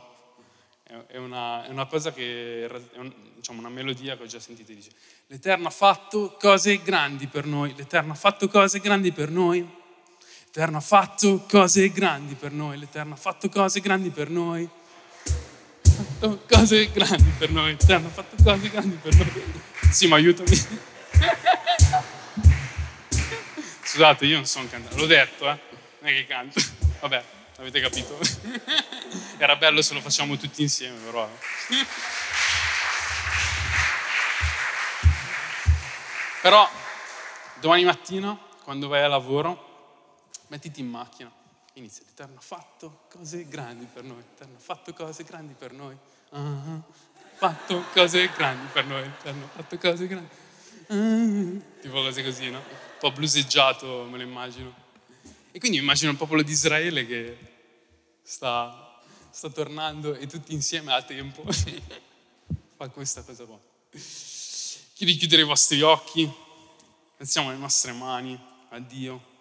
è 1.06 1.18
una, 1.18 1.66
è 1.66 1.68
una 1.68 1.84
cosa 1.84 2.12
che 2.12 2.66
è 2.66 2.98
un, 2.98 3.12
diciamo, 3.34 3.58
una 3.58 3.68
melodia 3.68 4.16
che 4.16 4.22
ho 4.22 4.26
già 4.26 4.40
sentito 4.40 4.72
dice 4.72 4.90
l'Eterno 5.26 5.68
ha 5.68 5.70
fatto 5.70 6.34
cose 6.40 6.80
grandi 6.82 7.26
per 7.26 7.44
noi 7.44 7.74
l'Eterno 7.76 8.12
ha 8.12 8.16
fatto 8.16 8.48
cose 8.48 8.80
grandi 8.80 9.12
per 9.12 9.30
noi 9.30 9.60
l'Eterno 10.44 10.78
ha 10.78 10.80
fatto 10.80 11.44
cose 11.46 11.90
grandi 11.90 12.34
per 12.36 12.52
noi 12.52 12.78
l'Eterno 12.78 13.12
ha 13.12 13.16
fatto 13.18 13.50
cose 13.50 13.80
grandi 13.80 14.08
per 14.08 14.30
noi 14.30 14.68
fatto 15.82 16.40
cose 16.48 16.90
grandi 16.90 17.32
per 17.36 17.50
noi 17.50 17.72
l'Eterno 17.72 18.06
ha 18.06 18.10
fatto 18.10 18.36
cose 18.42 18.70
grandi 18.70 18.96
per 18.96 19.14
noi. 19.14 19.42
Sì 19.90 20.06
ma 20.06 20.16
aiutami. 20.16 20.56
Scusate 23.82 24.24
io 24.24 24.36
non 24.36 24.46
sono 24.46 24.66
cantante 24.68 24.96
l'ho 24.96 25.06
detto 25.06 25.50
eh. 25.50 25.58
Non 26.00 26.10
è 26.10 26.14
che 26.14 26.26
canto. 26.26 26.58
Vabbè 27.00 27.36
avete 27.58 27.80
capito 27.80 28.18
era 29.36 29.56
bello 29.56 29.82
se 29.82 29.94
lo 29.94 30.00
facciamo 30.00 30.36
tutti 30.36 30.62
insieme, 30.62 30.98
però. 30.98 31.28
Però 36.40 36.70
domani 37.60 37.84
mattina, 37.84 38.38
quando 38.62 38.86
vai 38.86 39.02
a 39.02 39.08
lavoro, 39.08 40.26
mettiti 40.48 40.80
in 40.80 40.88
macchina, 40.88 41.30
inizia. 41.74 42.04
L'Eterno 42.06 42.38
ha 42.38 42.42
fatto 42.42 43.00
cose 43.10 43.46
grandi 43.48 43.86
per 43.92 44.04
noi, 44.04 44.18
l'Eterno 44.18 44.56
ha 44.56 44.60
fatto 44.60 44.92
cose 44.94 45.24
grandi 45.24 45.54
per 45.54 45.72
noi. 45.72 45.96
Uh-huh. 46.30 46.82
Fatto 47.34 47.84
cose 47.92 48.30
grandi 48.36 48.66
per 48.72 48.84
noi, 48.86 49.02
l'Eterno 49.02 49.44
ha 49.44 49.48
fatto 49.48 49.78
cose 49.78 50.06
grandi. 50.06 50.28
Uh-huh. 50.86 51.62
Tipo 51.80 52.02
cose 52.02 52.22
così, 52.22 52.50
no? 52.50 52.58
Un 52.58 52.98
po' 53.00 53.10
bluseggiato, 53.10 54.06
me 54.10 54.16
lo 54.16 54.22
immagino. 54.22 54.86
E 55.50 55.58
quindi 55.58 55.78
immagino 55.78 56.12
il 56.12 56.16
popolo 56.16 56.42
di 56.42 56.52
Israele 56.52 57.04
che 57.04 57.47
sta 58.28 59.00
sta 59.30 59.48
tornando 59.48 60.14
e 60.14 60.26
tutti 60.26 60.52
insieme 60.52 60.92
a 60.92 61.00
tempo 61.02 61.44
fa 62.76 62.88
questa 62.90 63.22
cosa 63.22 63.44
qua. 63.44 63.58
Chiedi 63.90 65.12
di 65.12 65.16
chiudere 65.16 65.42
i 65.42 65.44
vostri 65.46 65.80
occhi, 65.80 66.30
pensiamo 67.16 67.50
le 67.50 67.56
nostre 67.56 67.92
mani 67.92 68.38
a 68.70 68.78
Dio. 68.80 69.36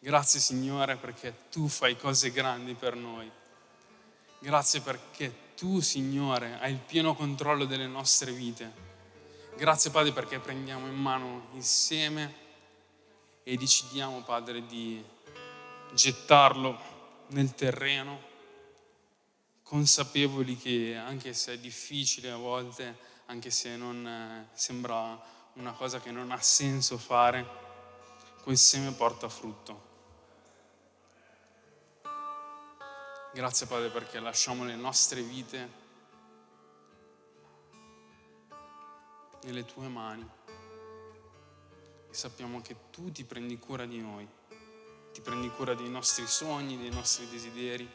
Grazie 0.00 0.38
Signore 0.38 0.96
perché 0.96 1.44
tu 1.50 1.66
fai 1.66 1.96
cose 1.96 2.30
grandi 2.30 2.74
per 2.74 2.94
noi. 2.94 3.30
Grazie 4.40 4.82
perché 4.82 5.54
tu 5.56 5.80
Signore 5.80 6.58
hai 6.60 6.72
il 6.72 6.78
pieno 6.78 7.14
controllo 7.14 7.64
delle 7.64 7.86
nostre 7.86 8.32
vite. 8.32 8.84
Grazie 9.56 9.90
Padre 9.90 10.12
perché 10.12 10.40
prendiamo 10.40 10.86
in 10.86 10.96
mano 10.96 11.48
il 11.54 11.64
seme 11.64 12.34
e 13.44 13.56
decidiamo 13.56 14.22
Padre 14.22 14.66
di 14.66 15.02
gettarlo 15.94 16.95
nel 17.28 17.54
terreno 17.54 18.34
consapevoli 19.62 20.56
che 20.56 20.96
anche 20.96 21.34
se 21.34 21.54
è 21.54 21.58
difficile 21.58 22.30
a 22.30 22.36
volte, 22.36 22.96
anche 23.26 23.50
se 23.50 23.76
non 23.76 24.06
eh, 24.06 24.48
sembra 24.52 25.20
una 25.54 25.72
cosa 25.72 26.00
che 26.00 26.10
non 26.10 26.30
ha 26.30 26.40
senso 26.40 26.98
fare, 26.98 27.44
quel 28.42 28.56
seme 28.56 28.92
porta 28.92 29.28
frutto. 29.28 29.94
Grazie 33.34 33.66
Padre 33.66 33.90
perché 33.90 34.20
lasciamo 34.20 34.64
le 34.64 34.76
nostre 34.76 35.20
vite 35.22 35.84
nelle 39.42 39.64
tue 39.64 39.88
mani 39.88 40.26
e 42.08 42.14
sappiamo 42.14 42.62
che 42.62 42.76
tu 42.90 43.10
ti 43.12 43.24
prendi 43.24 43.58
cura 43.58 43.84
di 43.84 44.00
noi, 44.00 44.26
ti 45.16 45.22
prendi 45.22 45.48
cura 45.48 45.72
dei 45.72 45.88
nostri 45.88 46.26
sogni, 46.26 46.76
dei 46.76 46.90
nostri 46.90 47.26
desideri. 47.30 47.90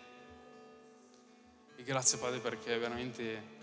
E 1.75 1.83
grazie 1.83 2.17
Padre 2.17 2.39
perché 2.39 2.75
veramente 2.79 3.59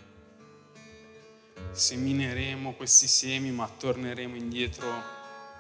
semineremo 1.73 2.75
questi 2.75 3.09
semi 3.09 3.51
ma 3.51 3.69
torneremo 3.69 4.37
indietro 4.37 4.87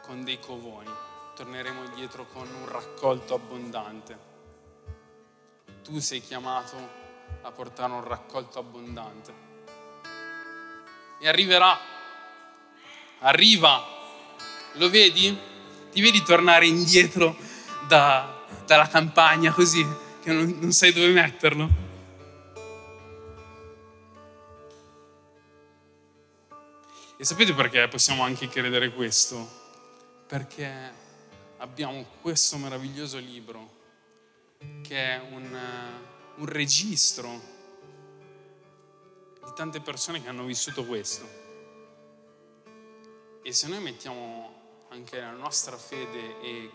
con 0.02 0.22
dei 0.22 0.38
covoni, 0.38 0.88
torneremo 1.34 1.87
indietro 1.87 2.24
con 2.28 2.46
un 2.46 2.68
raccolto 2.68 3.34
abbondante 3.34 4.26
tu 5.82 5.98
sei 5.98 6.20
chiamato 6.20 6.76
a 7.42 7.50
portare 7.50 7.90
un 7.92 8.04
raccolto 8.04 8.61
abbondante. 8.61 9.32
E 11.18 11.26
arriverà, 11.26 11.76
arriva, 13.20 13.84
lo 14.74 14.88
vedi? 14.88 15.37
Ti 15.90 16.00
vedi 16.00 16.22
tornare 16.22 16.66
indietro 16.66 17.47
da, 17.88 18.44
dalla 18.66 18.87
campagna 18.87 19.51
così 19.51 19.85
che 20.22 20.31
non, 20.31 20.59
non 20.61 20.72
sai 20.72 20.92
dove 20.92 21.09
metterlo? 21.09 21.87
E 27.16 27.24
sapete 27.24 27.53
perché 27.55 27.88
possiamo 27.88 28.22
anche 28.22 28.46
credere 28.48 28.92
questo? 28.92 29.57
Perché 30.29 30.92
abbiamo 31.57 32.07
questo 32.20 32.59
meraviglioso 32.59 33.18
libro 33.18 33.77
che 34.83 35.14
è 35.14 35.20
un, 35.31 35.59
un 36.37 36.46
registro 36.46 37.57
di 39.44 39.51
tante 39.57 39.81
persone 39.81 40.22
che 40.22 40.29
hanno 40.29 40.44
vissuto 40.44 40.85
questo. 40.85 41.27
E 43.42 43.53
se 43.53 43.66
noi 43.66 43.81
mettiamo 43.81 44.87
anche 44.90 45.18
la 45.18 45.33
nostra 45.33 45.77
fede 45.77 46.40
e 46.40 46.70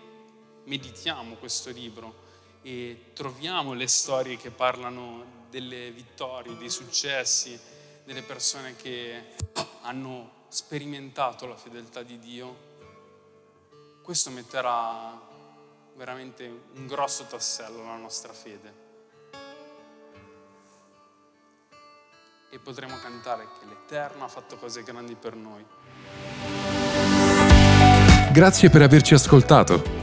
meditiamo 0.66 1.36
questo 1.36 1.70
libro 1.70 2.22
e 2.62 3.12
troviamo 3.14 3.74
le 3.74 3.88
storie 3.88 4.38
che 4.38 4.50
parlano 4.50 5.42
delle 5.50 5.92
vittorie, 5.92 6.58
dei 6.58 6.70
successi, 6.70 7.60
delle 8.04 8.22
persone 8.22 8.76
che 8.76 9.36
hanno 9.82 10.42
sperimentato 10.48 11.46
la 11.46 11.56
fedeltà 11.56 12.04
di 12.04 12.20
Dio, 12.20 12.72
questo 14.02 14.30
metterà 14.30 15.20
veramente 15.96 16.46
un 16.46 16.88
grosso 16.88 17.26
tassello 17.26 17.82
alla 17.84 17.98
nostra 17.98 18.34
fede. 18.34 18.82
E 22.50 22.60
potremo 22.60 23.00
cantare 23.00 23.48
che 23.60 23.66
l'Eterno 23.66 24.26
ha 24.26 24.28
fatto 24.28 24.58
cose 24.58 24.84
grandi 24.84 25.16
per 25.16 25.36
noi. 25.36 25.66
Grazie 28.32 28.70
per 28.70 28.82
averci 28.82 29.14
ascoltato. 29.16 30.03